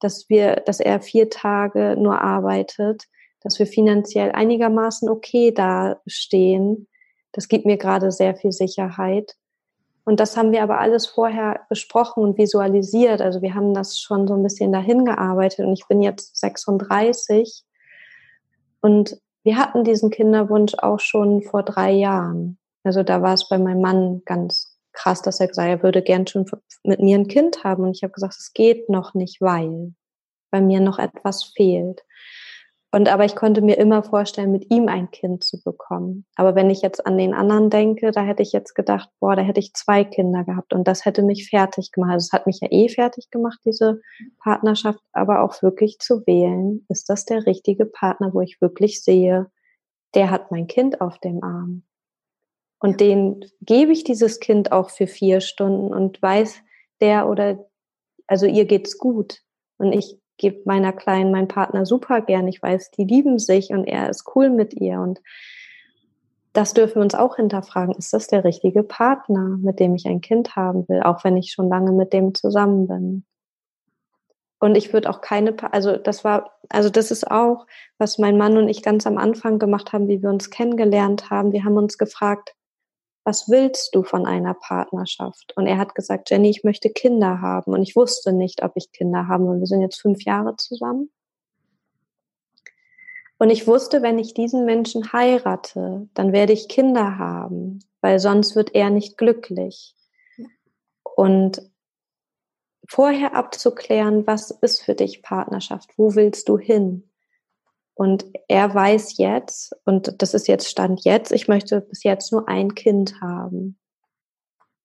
[0.00, 3.04] dass wir, dass er vier Tage nur arbeitet,
[3.42, 6.88] dass wir finanziell einigermaßen okay dastehen.
[7.32, 9.36] Das gibt mir gerade sehr viel Sicherheit.
[10.04, 13.20] Und das haben wir aber alles vorher besprochen und visualisiert.
[13.20, 17.64] Also wir haben das schon so ein bisschen dahin gearbeitet und ich bin jetzt 36
[18.80, 22.58] und wir hatten diesen Kinderwunsch auch schon vor drei Jahren.
[22.82, 24.69] Also da war es bei meinem Mann ganz
[25.00, 26.46] krass, dass er gesagt hat, er würde gern schon
[26.82, 27.84] mit mir ein Kind haben.
[27.84, 29.94] Und ich habe gesagt, es geht noch nicht, weil
[30.50, 32.02] bei mir noch etwas fehlt.
[32.92, 36.26] Und aber ich konnte mir immer vorstellen, mit ihm ein Kind zu bekommen.
[36.34, 39.42] Aber wenn ich jetzt an den anderen denke, da hätte ich jetzt gedacht, boah, da
[39.42, 42.14] hätte ich zwei Kinder gehabt und das hätte mich fertig gemacht.
[42.14, 44.00] Also es hat mich ja eh fertig gemacht, diese
[44.42, 49.46] Partnerschaft, aber auch wirklich zu wählen, ist das der richtige Partner, wo ich wirklich sehe,
[50.16, 51.84] der hat mein Kind auf dem Arm.
[52.80, 56.62] Und den gebe ich dieses Kind auch für vier Stunden und weiß,
[57.00, 57.66] der oder,
[58.26, 59.42] also ihr geht's gut.
[59.76, 62.48] Und ich gebe meiner Kleinen, meinen Partner super gern.
[62.48, 64.98] Ich weiß, die lieben sich und er ist cool mit ihr.
[64.98, 65.20] Und
[66.54, 67.94] das dürfen wir uns auch hinterfragen.
[67.94, 71.52] Ist das der richtige Partner, mit dem ich ein Kind haben will, auch wenn ich
[71.52, 73.24] schon lange mit dem zusammen bin?
[74.58, 77.66] Und ich würde auch keine, also das war, also das ist auch,
[77.98, 81.52] was mein Mann und ich ganz am Anfang gemacht haben, wie wir uns kennengelernt haben.
[81.52, 82.54] Wir haben uns gefragt,
[83.24, 85.52] was willst du von einer Partnerschaft?
[85.56, 87.72] Und er hat gesagt, Jenny, ich möchte Kinder haben.
[87.72, 89.60] Und ich wusste nicht, ob ich Kinder haben will.
[89.60, 91.10] Wir sind jetzt fünf Jahre zusammen.
[93.38, 98.54] Und ich wusste, wenn ich diesen Menschen heirate, dann werde ich Kinder haben, weil sonst
[98.54, 99.94] wird er nicht glücklich.
[101.02, 101.62] Und
[102.86, 105.90] vorher abzuklären, was ist für dich Partnerschaft?
[105.96, 107.09] Wo willst du hin?
[108.00, 112.48] Und er weiß jetzt, und das ist jetzt Stand jetzt, ich möchte bis jetzt nur
[112.48, 113.78] ein Kind haben.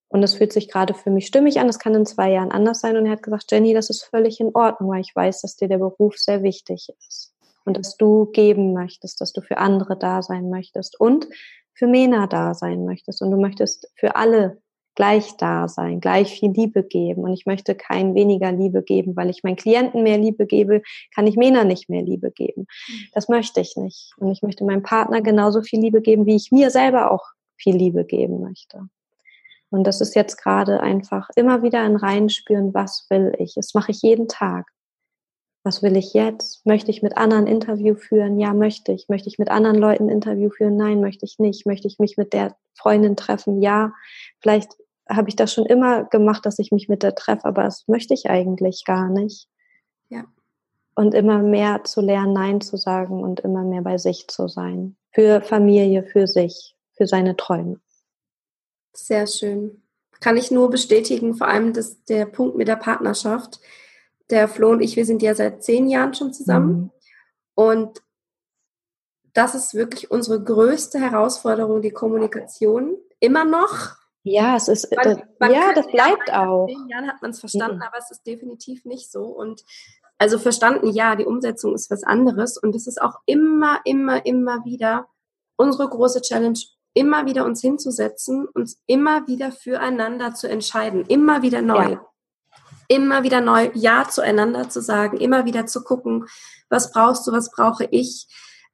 [0.08, 1.66] Und das fühlt sich gerade für mich stimmig an.
[1.66, 2.94] Das kann in zwei Jahren anders sein.
[2.94, 5.66] Und er hat gesagt, Jenny, das ist völlig in Ordnung, weil ich weiß, dass dir
[5.66, 7.32] der Beruf sehr wichtig ist.
[7.64, 11.26] Und dass du geben möchtest, dass du für andere da sein möchtest und
[11.72, 13.22] für Mena da sein möchtest.
[13.22, 14.60] Und du möchtest für alle
[14.96, 17.22] gleich da sein, gleich viel Liebe geben.
[17.22, 20.82] Und ich möchte kein weniger Liebe geben, weil ich meinen Klienten mehr Liebe gebe,
[21.14, 22.66] kann ich Mena nicht mehr Liebe geben.
[22.88, 22.92] Mhm.
[23.12, 24.12] Das möchte ich nicht.
[24.16, 27.24] Und ich möchte meinem Partner genauso viel Liebe geben, wie ich mir selber auch
[27.56, 28.88] viel Liebe geben möchte.
[29.70, 33.54] Und das ist jetzt gerade einfach immer wieder ein Reinspüren, was will ich?
[33.54, 34.66] Das mache ich jeden Tag.
[35.64, 36.64] Was will ich jetzt?
[36.64, 38.38] Möchte ich mit anderen Interview führen?
[38.38, 39.08] Ja, möchte ich.
[39.08, 40.76] Möchte ich mit anderen Leuten Interview führen?
[40.76, 41.66] Nein, möchte ich nicht.
[41.66, 43.60] Möchte ich mich mit der Freundin treffen?
[43.60, 43.92] Ja.
[44.40, 44.76] Vielleicht
[45.08, 48.14] habe ich das schon immer gemacht, dass ich mich mit der treffe, aber das möchte
[48.14, 49.48] ich eigentlich gar nicht.
[50.08, 50.24] Ja.
[50.94, 54.96] Und immer mehr zu lernen, Nein zu sagen und immer mehr bei sich zu sein.
[55.12, 57.80] Für Familie, für sich, für seine Träume.
[58.94, 59.82] Sehr schön.
[60.20, 63.60] Kann ich nur bestätigen, vor allem das, der Punkt mit der Partnerschaft.
[64.30, 66.76] Der Flo und ich, wir sind ja seit zehn Jahren schon zusammen.
[66.76, 66.90] Mhm.
[67.54, 68.02] Und
[69.34, 72.96] das ist wirklich unsere größte Herausforderung, die Kommunikation.
[73.20, 73.96] Immer noch.
[74.28, 76.66] Ja, es ist, man, man ja, das bleibt ja, auch.
[76.66, 77.82] In Jahren hat man es verstanden, mhm.
[77.82, 79.22] aber es ist definitiv nicht so.
[79.22, 79.64] Und
[80.18, 82.58] also verstanden, ja, die Umsetzung ist was anderes.
[82.58, 85.06] Und es ist auch immer, immer, immer wieder
[85.54, 86.58] unsere große Challenge,
[86.92, 91.90] immer wieder uns hinzusetzen, uns immer wieder füreinander zu entscheiden, immer wieder neu.
[91.90, 92.06] Ja.
[92.88, 96.26] Immer wieder neu Ja zueinander zu sagen, immer wieder zu gucken,
[96.68, 98.26] was brauchst du, was brauche ich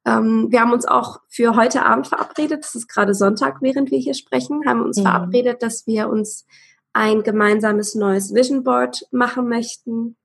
[0.04, 2.64] ähm, wir haben uns auch für heute Abend verabredet.
[2.64, 5.02] Es ist gerade Sonntag, während wir hier sprechen, haben uns mhm.
[5.02, 6.46] verabredet, dass wir uns
[6.92, 10.16] ein gemeinsames neues Vision Board machen möchten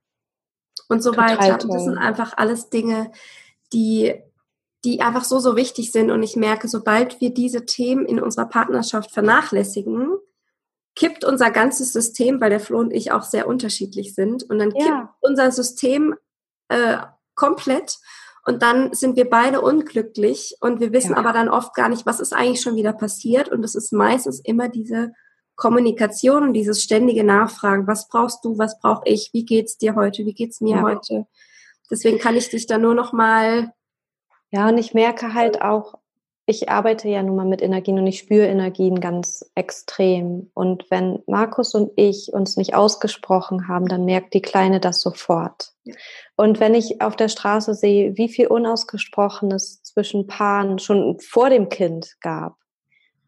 [0.89, 1.57] und so Total weiter.
[1.59, 1.69] Toll.
[1.69, 3.11] Und das sind einfach alles Dinge,
[3.71, 4.15] die,
[4.84, 6.11] die einfach so, so wichtig sind.
[6.11, 10.09] Und ich merke, sobald wir diese Themen in unserer Partnerschaft vernachlässigen,
[10.95, 14.43] kippt unser ganzes System, weil der Flo und ich auch sehr unterschiedlich sind.
[14.43, 15.15] Und dann kippt ja.
[15.21, 16.15] unser System
[16.69, 16.97] äh,
[17.36, 17.99] komplett.
[18.48, 21.18] Und dann sind wir beide unglücklich und wir wissen ja.
[21.18, 23.50] aber dann oft gar nicht, was ist eigentlich schon wieder passiert.
[23.50, 25.12] Und es ist meistens immer diese
[25.58, 30.26] Kommunikation und dieses ständige Nachfragen, was brauchst du, was brauche ich, wie geht's dir heute,
[30.26, 30.82] wie geht's mir ja.
[30.82, 31.28] heute.
[31.91, 33.74] Deswegen kann ich dich da nur noch mal
[34.50, 35.95] Ja, und ich merke halt auch,
[36.50, 40.50] ich arbeite ja nun mal mit Energien und ich spüre Energien ganz extrem.
[40.54, 45.74] Und wenn Markus und ich uns nicht ausgesprochen haben, dann merkt die Kleine das sofort.
[45.84, 45.93] Ja.
[46.38, 51.68] Und wenn ich auf der Straße sehe, wie viel Unausgesprochenes zwischen Paaren schon vor dem
[51.68, 52.56] Kind gab,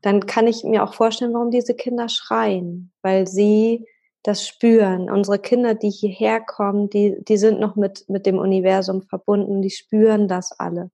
[0.02, 3.86] dann kann ich mir auch vorstellen, warum diese Kinder schreien, weil sie
[4.24, 5.10] das spüren.
[5.10, 9.72] Unsere Kinder, die hierher kommen, die, die sind noch mit, mit dem Universum verbunden, die
[9.72, 10.90] spüren das alle.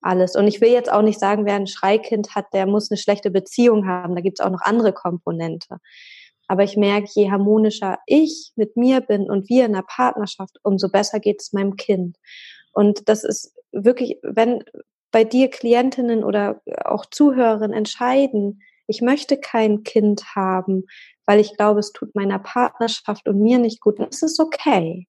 [0.00, 0.36] Alles.
[0.36, 3.30] Und ich will jetzt auch nicht sagen, wer ein Schreikind hat, der muss eine schlechte
[3.30, 4.14] Beziehung haben.
[4.14, 5.78] Da gibt es auch noch andere Komponente.
[6.46, 10.88] Aber ich merke, je harmonischer ich mit mir bin und wir in der Partnerschaft, umso
[10.88, 12.16] besser geht es meinem Kind.
[12.72, 14.64] Und das ist wirklich, wenn,
[15.10, 20.84] bei dir Klientinnen oder auch Zuhörerinnen entscheiden, ich möchte kein Kind haben,
[21.26, 25.06] weil ich glaube, es tut meiner Partnerschaft und mir nicht gut, dann ist es okay.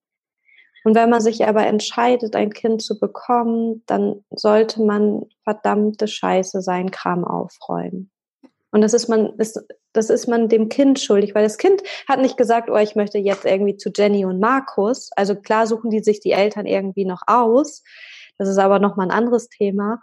[0.83, 6.61] Und wenn man sich aber entscheidet, ein Kind zu bekommen, dann sollte man verdammte Scheiße
[6.61, 8.11] seinen Kram aufräumen.
[8.71, 9.59] Und das ist man, ist,
[9.93, 13.17] das ist man dem Kind schuldig, weil das Kind hat nicht gesagt, oh, ich möchte
[13.17, 15.09] jetzt irgendwie zu Jenny und Markus.
[15.15, 17.83] Also klar suchen die sich die Eltern irgendwie noch aus.
[18.37, 19.99] Das ist aber nochmal ein anderes Thema.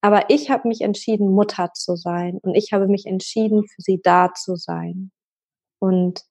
[0.00, 4.00] Aber ich habe mich entschieden, Mutter zu sein und ich habe mich entschieden, für sie
[4.02, 5.12] da zu sein.
[5.78, 6.24] Und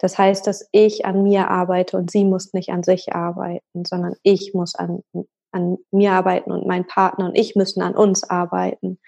[0.00, 4.14] das heißt, dass ich an mir arbeite und sie muss nicht an sich arbeiten, sondern
[4.22, 5.02] ich muss an,
[5.52, 8.98] an mir arbeiten und mein Partner und ich müssen an uns arbeiten.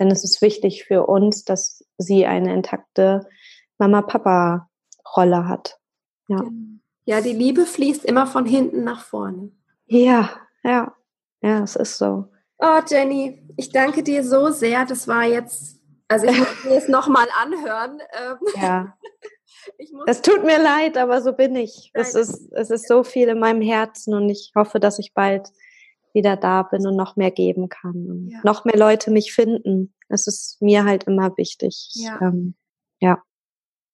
[0.00, 3.28] Denn es ist wichtig für uns, dass sie eine intakte
[3.76, 5.78] Mama-Papa-Rolle hat.
[6.28, 6.44] Ja.
[7.04, 9.50] ja, die Liebe fließt immer von hinten nach vorne.
[9.84, 10.30] Ja,
[10.64, 10.94] ja.
[11.42, 12.28] Ja, es ist so.
[12.58, 14.86] Oh, Jenny, ich danke dir so sehr.
[14.86, 15.78] Das war jetzt,
[16.08, 18.00] also ich muss mir es nochmal anhören.
[18.18, 18.96] Ähm, ja.
[20.06, 21.90] Es tut mir leid, aber so bin ich.
[21.94, 25.48] Es ist, es ist so viel in meinem Herzen und ich hoffe, dass ich bald
[26.12, 28.40] wieder da bin und noch mehr geben kann und ja.
[28.44, 29.94] noch mehr Leute mich finden.
[30.08, 31.90] Es ist mir halt immer wichtig.
[31.94, 32.20] Ja.
[32.20, 32.54] Ähm,
[33.00, 33.22] ja.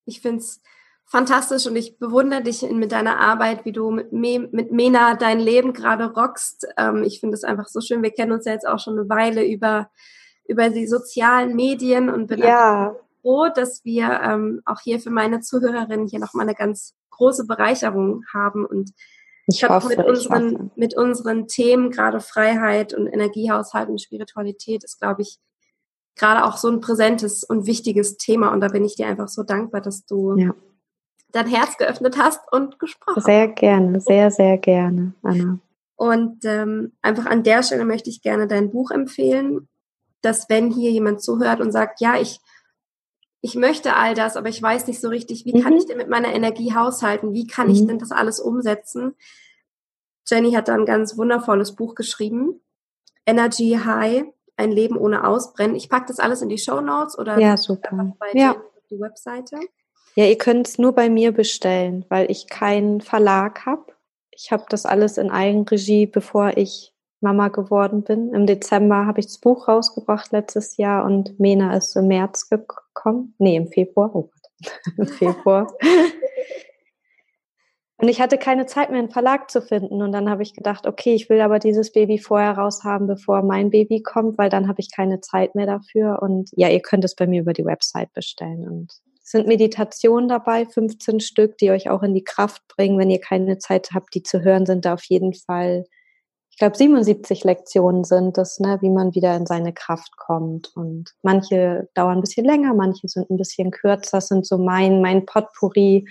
[0.05, 0.61] Ich finde es
[1.05, 5.41] fantastisch und ich bewundere dich mit deiner Arbeit, wie du mit, Me mit Mena dein
[5.41, 6.67] Leben gerade rockst.
[6.77, 8.03] Ähm, ich finde es einfach so schön.
[8.03, 9.91] Wir kennen uns ja jetzt auch schon eine Weile über,
[10.47, 12.95] über die sozialen Medien und bin ja.
[13.21, 18.25] Froh, dass wir ähm, auch hier für meine Zuhörerinnen hier nochmal eine ganz große Bereicherung
[18.33, 18.93] haben und
[19.47, 25.01] ich, ich hoffe, mit unseren, mit unseren Themen, gerade Freiheit und Energiehaushalt und Spiritualität, ist,
[25.01, 25.39] glaube ich,
[26.17, 28.53] gerade auch so ein präsentes und wichtiges Thema.
[28.53, 30.55] Und da bin ich dir einfach so dankbar, dass du ja
[31.33, 33.23] dein Herz geöffnet hast und gesprochen.
[33.23, 35.59] Sehr gerne, sehr, sehr gerne, Anna.
[35.97, 39.69] Und ähm, einfach an der Stelle möchte ich gerne dein Buch empfehlen,
[40.23, 42.41] dass wenn hier jemand zuhört und sagt, ja, ich,
[43.41, 45.63] ich möchte all das, aber ich weiß nicht so richtig, wie mhm.
[45.63, 47.33] kann ich denn mit meiner Energie haushalten?
[47.33, 47.75] Wie kann mhm.
[47.75, 49.15] ich denn das alles umsetzen?
[50.27, 52.61] Jenny hat da ein ganz wundervolles Buch geschrieben,
[53.25, 54.25] Energy High,
[54.57, 55.77] ein Leben ohne Ausbrennen.
[55.77, 58.15] Ich packe das alles in die Show Notes oder ja, super.
[58.19, 58.57] bei ja.
[58.91, 59.57] die Webseite.
[60.17, 63.93] Ja, ihr könnt es nur bei mir bestellen, weil ich keinen Verlag habe.
[64.33, 68.33] Ich habe das alles in Eigenregie, bevor ich Mama geworden bin.
[68.33, 73.35] Im Dezember habe ich das Buch rausgebracht letztes Jahr und Mena ist im März gekommen.
[73.39, 74.15] Nee, im Februar.
[74.15, 75.73] Oh Gott, im Februar.
[77.99, 80.03] und ich hatte keine Zeit mehr, einen Verlag zu finden.
[80.03, 83.71] Und dann habe ich gedacht, okay, ich will aber dieses Baby vorher raushaben, bevor mein
[83.71, 86.23] Baby kommt, weil dann habe ich keine Zeit mehr dafür.
[86.23, 88.69] Und ja, ihr könnt es bei mir über die Website bestellen.
[88.69, 92.99] Und sind Meditationen dabei, 15 Stück, die euch auch in die Kraft bringen.
[92.99, 95.85] Wenn ihr keine Zeit habt, die zu hören, sind da auf jeden Fall,
[96.59, 100.73] ich glaube, 77 Lektionen sind das, ne, wie man wieder in seine Kraft kommt.
[100.75, 104.17] Und manche dauern ein bisschen länger, manche sind ein bisschen kürzer.
[104.17, 106.05] Das sind so mein, mein Potpourri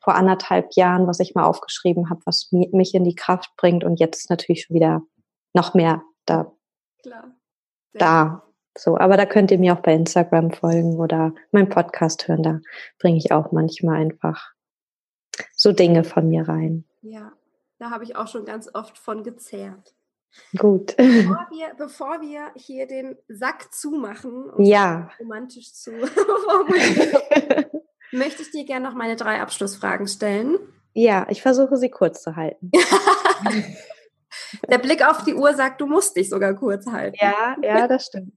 [0.00, 3.84] vor anderthalb Jahren, was ich mal aufgeschrieben habe, was mich in die Kraft bringt.
[3.84, 5.02] Und jetzt ist natürlich schon wieder
[5.54, 6.52] noch mehr da.
[7.04, 7.36] Klar.
[7.92, 8.42] Da.
[8.76, 12.42] So, aber da könnt ihr mir auch bei Instagram folgen oder meinen Podcast hören.
[12.42, 12.58] Da
[12.98, 14.50] bringe ich auch manchmal einfach
[15.54, 16.86] so Dinge von mir rein.
[17.02, 17.30] Ja,
[17.78, 19.94] da habe ich auch schon ganz oft von gezehrt.
[20.56, 20.96] Gut.
[20.96, 25.10] Bevor wir, bevor wir hier den Sack zumachen, um ja.
[25.20, 25.92] romantisch zu
[28.12, 30.58] möchte ich dir gerne noch meine drei Abschlussfragen stellen.
[30.92, 32.70] Ja, ich versuche sie kurz zu halten.
[34.68, 37.16] Der Blick auf die Uhr sagt, du musst dich sogar kurz halten.
[37.20, 38.34] Ja, ja, das stimmt.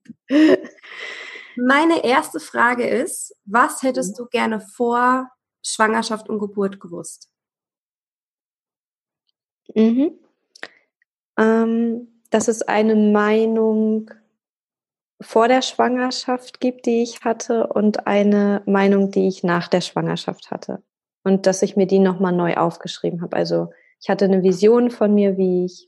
[1.56, 5.30] Meine erste Frage ist, was hättest du gerne vor
[5.64, 7.30] Schwangerschaft und Geburt gewusst?
[9.76, 10.12] Mhm.
[11.38, 14.12] Ähm, dass es eine Meinung
[15.22, 20.52] vor der Schwangerschaft gibt, die ich hatte, und eine Meinung, die ich nach der Schwangerschaft
[20.52, 20.82] hatte.
[21.24, 23.36] Und dass ich mir die nochmal neu aufgeschrieben habe.
[23.36, 23.70] Also
[24.02, 25.88] ich hatte eine Vision von mir, wie ich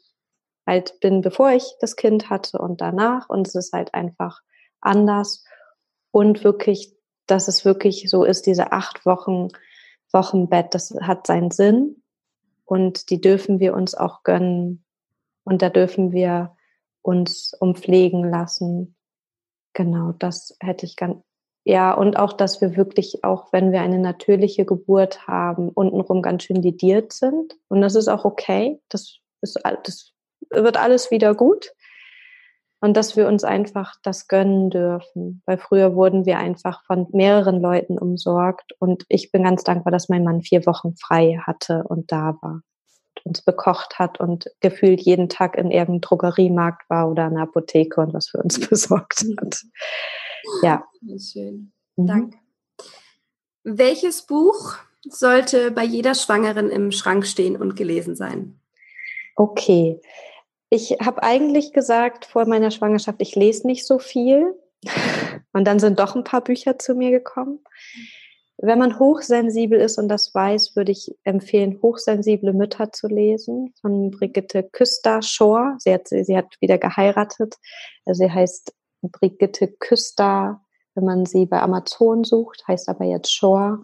[0.67, 3.29] halt bin, bevor ich das Kind hatte und danach.
[3.29, 4.41] Und es ist halt einfach
[4.81, 5.45] anders.
[6.11, 6.93] Und wirklich,
[7.27, 9.47] dass es wirklich so ist, diese acht Wochen
[10.13, 12.00] Wochenbett, das hat seinen Sinn.
[12.71, 14.85] Und die dürfen wir uns auch gönnen.
[15.43, 16.55] Und da dürfen wir
[17.01, 18.95] uns umpflegen lassen.
[19.73, 21.17] Genau, das hätte ich ganz,
[21.65, 26.43] ja, und auch, dass wir wirklich, auch wenn wir eine natürliche Geburt haben, untenrum ganz
[26.43, 27.57] schön lidiert sind.
[27.67, 28.79] Und das ist auch okay.
[28.87, 30.13] Das ist, das
[30.49, 31.73] wird alles wieder gut.
[32.81, 35.43] Und dass wir uns einfach das gönnen dürfen.
[35.45, 38.73] Weil früher wurden wir einfach von mehreren Leuten umsorgt.
[38.79, 42.61] Und ich bin ganz dankbar, dass mein Mann vier Wochen frei hatte und da war.
[43.23, 48.15] Uns bekocht hat und gefühlt jeden Tag in irgendeinem Drogeriemarkt war oder einer Apotheke und
[48.15, 49.61] was für uns besorgt hat.
[50.63, 50.83] Ja.
[51.19, 51.71] Schön.
[51.97, 52.07] Mhm.
[52.07, 52.37] Danke.
[53.63, 54.77] Welches Buch
[55.07, 58.59] sollte bei jeder Schwangeren im Schrank stehen und gelesen sein?
[59.35, 59.99] Okay.
[60.73, 64.57] Ich habe eigentlich gesagt vor meiner Schwangerschaft, ich lese nicht so viel.
[65.53, 67.59] Und dann sind doch ein paar Bücher zu mir gekommen.
[68.57, 74.11] Wenn man hochsensibel ist und das weiß, würde ich empfehlen, hochsensible Mütter zu lesen von
[74.11, 75.77] Brigitte Küster Shore.
[75.79, 77.55] Sie hat, sie hat wieder geheiratet.
[78.05, 80.61] Also sie heißt Brigitte Küster,
[80.93, 83.81] wenn man sie bei Amazon sucht, heißt aber jetzt Shore.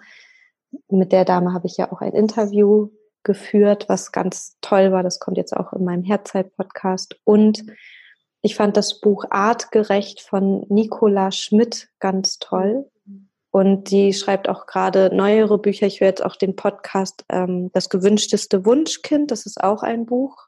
[0.89, 2.91] Mit der Dame habe ich ja auch ein Interview
[3.27, 5.03] geführt, was ganz toll war.
[5.03, 7.19] Das kommt jetzt auch in meinem Herzeit-Podcast.
[7.23, 7.63] Und
[8.41, 12.89] ich fand das Buch Artgerecht von Nicola Schmidt ganz toll.
[13.51, 15.85] Und die schreibt auch gerade neuere Bücher.
[15.85, 20.47] Ich werde jetzt auch den Podcast ähm, Das gewünschteste Wunschkind, das ist auch ein Buch.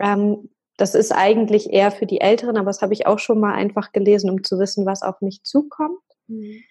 [0.00, 3.54] Ähm, das ist eigentlich eher für die Älteren, aber das habe ich auch schon mal
[3.54, 6.00] einfach gelesen, um zu wissen, was auf mich zukommt.
[6.26, 6.62] Mhm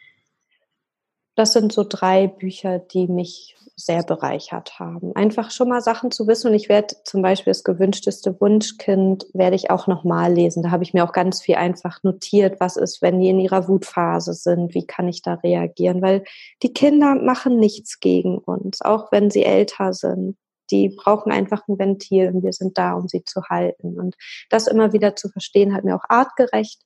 [1.41, 5.15] das sind so drei Bücher, die mich sehr bereichert haben.
[5.15, 9.55] Einfach schon mal Sachen zu wissen und ich werde zum Beispiel das gewünschteste Wunschkind werde
[9.55, 10.61] ich auch nochmal lesen.
[10.61, 13.67] Da habe ich mir auch ganz viel einfach notiert, was ist, wenn die in ihrer
[13.67, 16.25] Wutphase sind, wie kann ich da reagieren, weil
[16.61, 20.37] die Kinder machen nichts gegen uns, auch wenn sie älter sind.
[20.69, 23.99] Die brauchen einfach ein Ventil und wir sind da, um sie zu halten.
[23.99, 24.15] Und
[24.51, 26.83] das immer wieder zu verstehen, hat mir auch artgerecht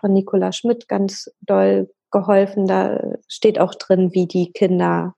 [0.00, 2.66] von Nicola Schmidt ganz doll geholfen.
[2.66, 5.14] Da steht auch drin, wie die Kinder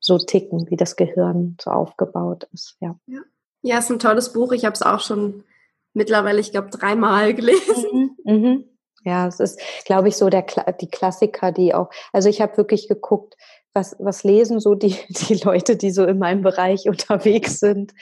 [0.00, 2.76] so ticken, wie das Gehirn so aufgebaut ist.
[2.80, 3.20] Ja, ja.
[3.62, 4.52] ja ist ein tolles Buch.
[4.52, 5.44] Ich habe es auch schon
[5.92, 8.16] mittlerweile, ich glaube, dreimal gelesen.
[8.24, 8.64] Mhm, mhm.
[9.04, 10.44] Ja, es ist, glaube ich, so der
[10.80, 11.90] die Klassiker, die auch.
[12.12, 13.36] Also ich habe wirklich geguckt,
[13.72, 17.92] was was lesen so die die Leute, die so in meinem Bereich unterwegs sind.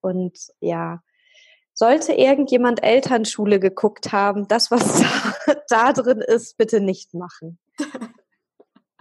[0.00, 1.00] Und ja,
[1.72, 5.00] sollte irgendjemand Elternschule geguckt haben, das, was
[5.46, 7.58] da, da drin ist, bitte nicht machen.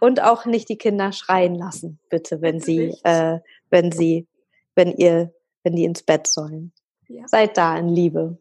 [0.03, 3.39] Und auch nicht die Kinder schreien lassen, bitte, wenn sie, äh,
[3.69, 4.27] wenn sie,
[4.75, 5.33] wenn ihr,
[5.63, 6.73] wenn die ins Bett sollen.
[7.07, 7.25] Ja.
[7.29, 8.37] Seid da in Liebe.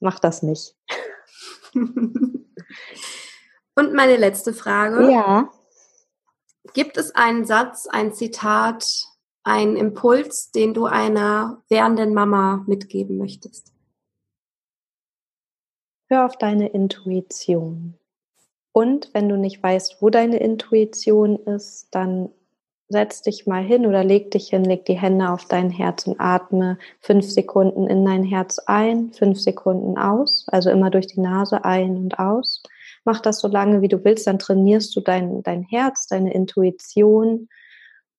[0.00, 0.74] Macht das nicht.
[1.72, 2.42] Und
[3.94, 5.08] meine letzte Frage.
[5.12, 5.48] Ja.
[6.74, 9.04] Gibt es einen Satz, ein Zitat,
[9.44, 13.72] ein Impuls, den du einer werdenden Mama mitgeben möchtest?
[16.08, 17.96] Hör auf deine Intuition.
[18.72, 22.30] Und wenn du nicht weißt, wo deine Intuition ist, dann
[22.88, 26.18] setz dich mal hin oder leg dich hin, leg die Hände auf dein Herz und
[26.18, 31.64] atme fünf Sekunden in dein Herz ein, fünf Sekunden aus, also immer durch die Nase
[31.64, 32.62] ein und aus.
[33.04, 37.48] Mach das so lange, wie du willst, dann trainierst du dein, dein Herz, deine Intuition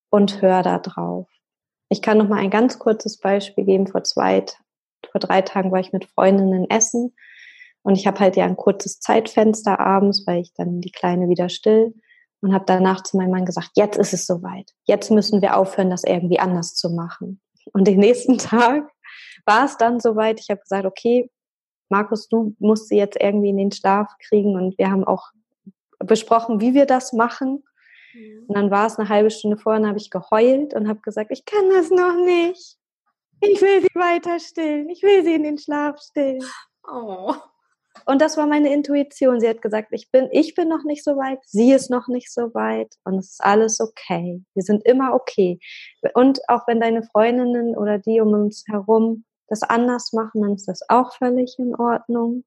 [0.09, 1.27] und hör da drauf.
[1.89, 3.87] Ich kann noch mal ein ganz kurzes Beispiel geben.
[3.87, 4.45] Vor zwei,
[5.11, 7.15] vor drei Tagen war ich mit Freundinnen essen
[7.83, 11.49] und ich habe halt ja ein kurzes Zeitfenster abends, weil ich dann die Kleine wieder
[11.49, 11.93] still
[12.41, 14.71] und habe danach zu meinem Mann gesagt, jetzt ist es soweit.
[14.85, 17.41] Jetzt müssen wir aufhören, das irgendwie anders zu machen.
[17.73, 18.89] Und den nächsten Tag
[19.45, 20.39] war es dann soweit.
[20.39, 21.29] Ich habe gesagt, okay,
[21.89, 25.31] Markus, du musst sie jetzt irgendwie in den Schlaf kriegen und wir haben auch
[25.99, 27.63] besprochen, wie wir das machen.
[28.13, 28.45] Mhm.
[28.47, 31.31] Und dann war es eine halbe Stunde vorher, dann habe ich geheult und habe gesagt,
[31.31, 32.77] ich kann das noch nicht.
[33.41, 34.89] Ich will sie weiter stillen.
[34.89, 36.43] Ich will sie in den Schlaf stillen.
[36.87, 37.33] Oh.
[38.05, 39.39] Und das war meine Intuition.
[39.39, 42.31] Sie hat gesagt, ich bin, ich bin noch nicht so weit, sie ist noch nicht
[42.31, 44.43] so weit und es ist alles okay.
[44.53, 45.59] Wir sind immer okay.
[46.13, 50.67] Und auch wenn deine Freundinnen oder die um uns herum das anders machen, dann ist
[50.67, 52.43] das auch völlig in Ordnung.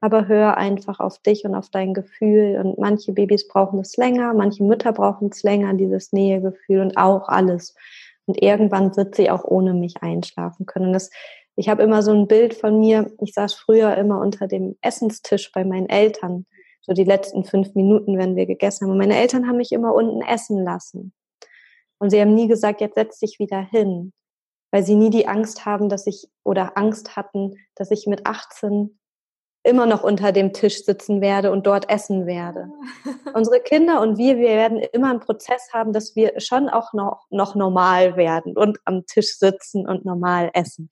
[0.00, 2.60] Aber hör einfach auf dich und auf dein Gefühl.
[2.62, 7.28] Und manche Babys brauchen es länger, manche Mütter brauchen es länger, dieses Nähegefühl und auch
[7.28, 7.74] alles.
[8.26, 10.86] Und irgendwann wird sie auch ohne mich einschlafen können.
[10.86, 11.10] Und das
[11.56, 15.50] ich habe immer so ein Bild von mir, ich saß früher immer unter dem Essenstisch
[15.52, 16.46] bei meinen Eltern,
[16.82, 18.92] so die letzten fünf Minuten, wenn wir gegessen haben.
[18.92, 21.12] Und meine Eltern haben mich immer unten essen lassen.
[21.98, 24.12] Und sie haben nie gesagt, jetzt setz dich wieder hin,
[24.70, 28.98] weil sie nie die Angst haben, dass ich oder Angst hatten, dass ich mit 18
[29.62, 32.70] immer noch unter dem Tisch sitzen werde und dort essen werde.
[33.34, 37.26] Unsere Kinder und wir, wir werden immer einen Prozess haben, dass wir schon auch noch,
[37.30, 40.90] noch normal werden und am Tisch sitzen und normal essen.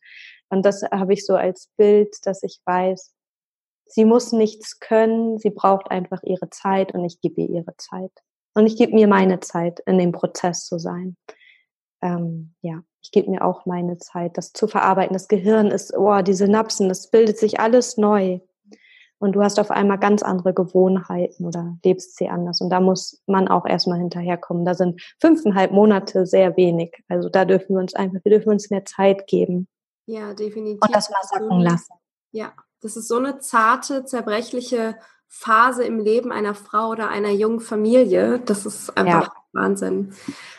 [0.54, 3.12] Und das habe ich so als Bild, dass ich weiß,
[3.86, 8.12] sie muss nichts können, sie braucht einfach ihre Zeit und ich gebe ihr ihre Zeit.
[8.54, 11.16] Und ich gebe mir meine Zeit, in dem Prozess zu sein.
[12.02, 15.12] Ähm, ja, ich gebe mir auch meine Zeit, das zu verarbeiten.
[15.12, 18.38] Das Gehirn ist, oh, die Synapsen, das bildet sich alles neu.
[19.18, 22.60] Und du hast auf einmal ganz andere Gewohnheiten oder lebst sie anders.
[22.60, 24.64] Und da muss man auch erstmal hinterherkommen.
[24.64, 27.02] Da sind fünfeinhalb Monate sehr wenig.
[27.08, 29.66] Also da dürfen wir uns einfach, wir dürfen uns mehr Zeit geben.
[30.06, 30.82] Ja, definitiv.
[30.82, 31.94] Und das mal sacken lassen.
[32.30, 34.98] Ja, das ist so eine zarte, zerbrechliche
[35.28, 38.40] Phase im Leben einer Frau oder einer jungen Familie.
[38.40, 39.44] Das ist einfach ja.
[39.52, 40.14] Wahnsinn.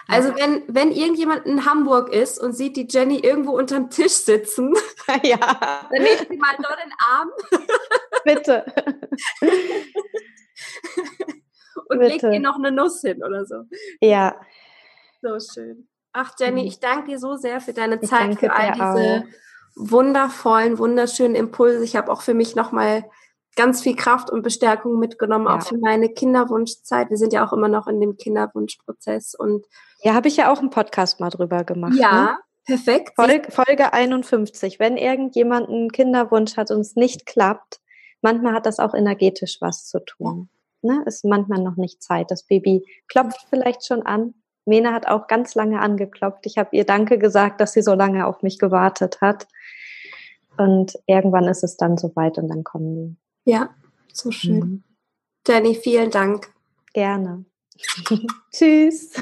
[0.08, 4.74] Also wenn, wenn irgendjemand in Hamburg ist und sieht die Jenny irgendwo unterm Tisch sitzen,
[5.24, 5.38] ja.
[5.38, 7.30] dann nehmt sie mal dort in den Arm.
[8.24, 8.66] Bitte.
[11.88, 12.12] und Bitte.
[12.12, 13.66] legt ihr noch eine Nuss hin oder so.
[14.02, 14.40] Ja.
[15.22, 15.88] So schön.
[16.18, 16.68] Ach, Jenny, mhm.
[16.68, 19.92] ich danke dir so sehr für deine ich Zeit, für all diese auch.
[19.92, 21.84] wundervollen, wunderschönen Impulse.
[21.84, 23.04] Ich habe auch für mich nochmal
[23.58, 25.58] ganz viel Kraft und Bestärkung mitgenommen, ja.
[25.58, 27.10] auch für meine Kinderwunschzeit.
[27.10, 29.66] Wir sind ja auch immer noch in dem Kinderwunschprozess und
[30.04, 31.96] ja, habe ich ja auch einen Podcast mal drüber gemacht.
[31.98, 32.38] Ja, ne?
[32.66, 33.12] perfekt.
[33.18, 34.80] Folge, Folge 51.
[34.80, 37.82] Wenn irgendjemand einen Kinderwunsch hat und es nicht klappt,
[38.22, 40.50] manchmal hat das auch energetisch was zu tun.
[40.82, 41.04] Ne?
[41.06, 42.32] Ist manchmal noch nicht Zeit.
[42.32, 44.34] Das Baby klopft vielleicht schon an,
[44.66, 46.46] Mena hat auch ganz lange angeklopft.
[46.46, 49.48] Ich habe ihr Danke gesagt, dass sie so lange auf mich gewartet hat.
[50.58, 53.52] Und irgendwann ist es dann soweit und dann kommen die.
[53.52, 53.70] Ja,
[54.12, 54.60] so schön.
[54.60, 54.84] Mhm.
[55.44, 56.50] Danny, vielen Dank.
[56.94, 57.46] Gerne.
[58.52, 59.14] Tschüss.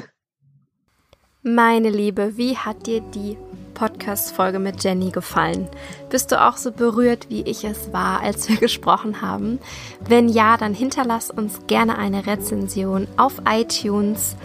[1.42, 3.36] Meine Liebe, wie hat dir die
[3.74, 5.68] Podcast-Folge mit Jenny gefallen?
[6.08, 9.58] Bist du auch so berührt, wie ich es war, als wir gesprochen haben?
[10.00, 14.36] Wenn ja, dann hinterlass uns gerne eine Rezension auf iTunes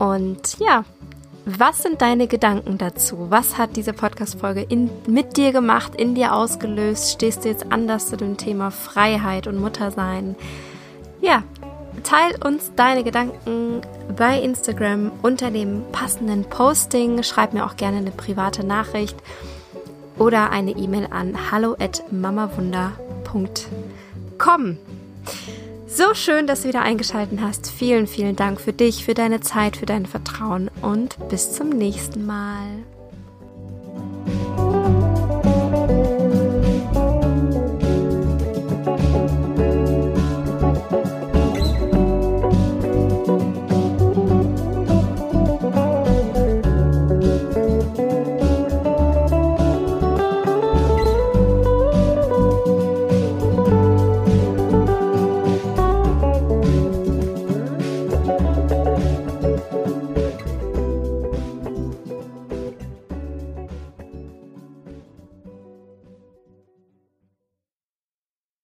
[0.00, 0.84] und ja,
[1.44, 3.26] was sind deine Gedanken dazu?
[3.28, 4.66] Was hat diese Podcast-Folge
[5.06, 7.12] mit dir gemacht, in dir ausgelöst?
[7.12, 10.36] Stehst du jetzt anders zu dem Thema Freiheit und Muttersein?
[11.20, 11.42] Ja,
[12.02, 13.82] teil uns deine Gedanken
[14.16, 17.22] bei Instagram unter dem passenden Posting.
[17.22, 19.18] Schreib mir auch gerne eine private Nachricht
[20.18, 24.78] oder eine E-Mail an hallo at mamawunder.com.
[25.92, 27.68] So schön, dass du wieder eingeschaltet hast.
[27.68, 32.24] Vielen, vielen Dank für dich, für deine Zeit, für dein Vertrauen und bis zum nächsten
[32.24, 32.84] Mal.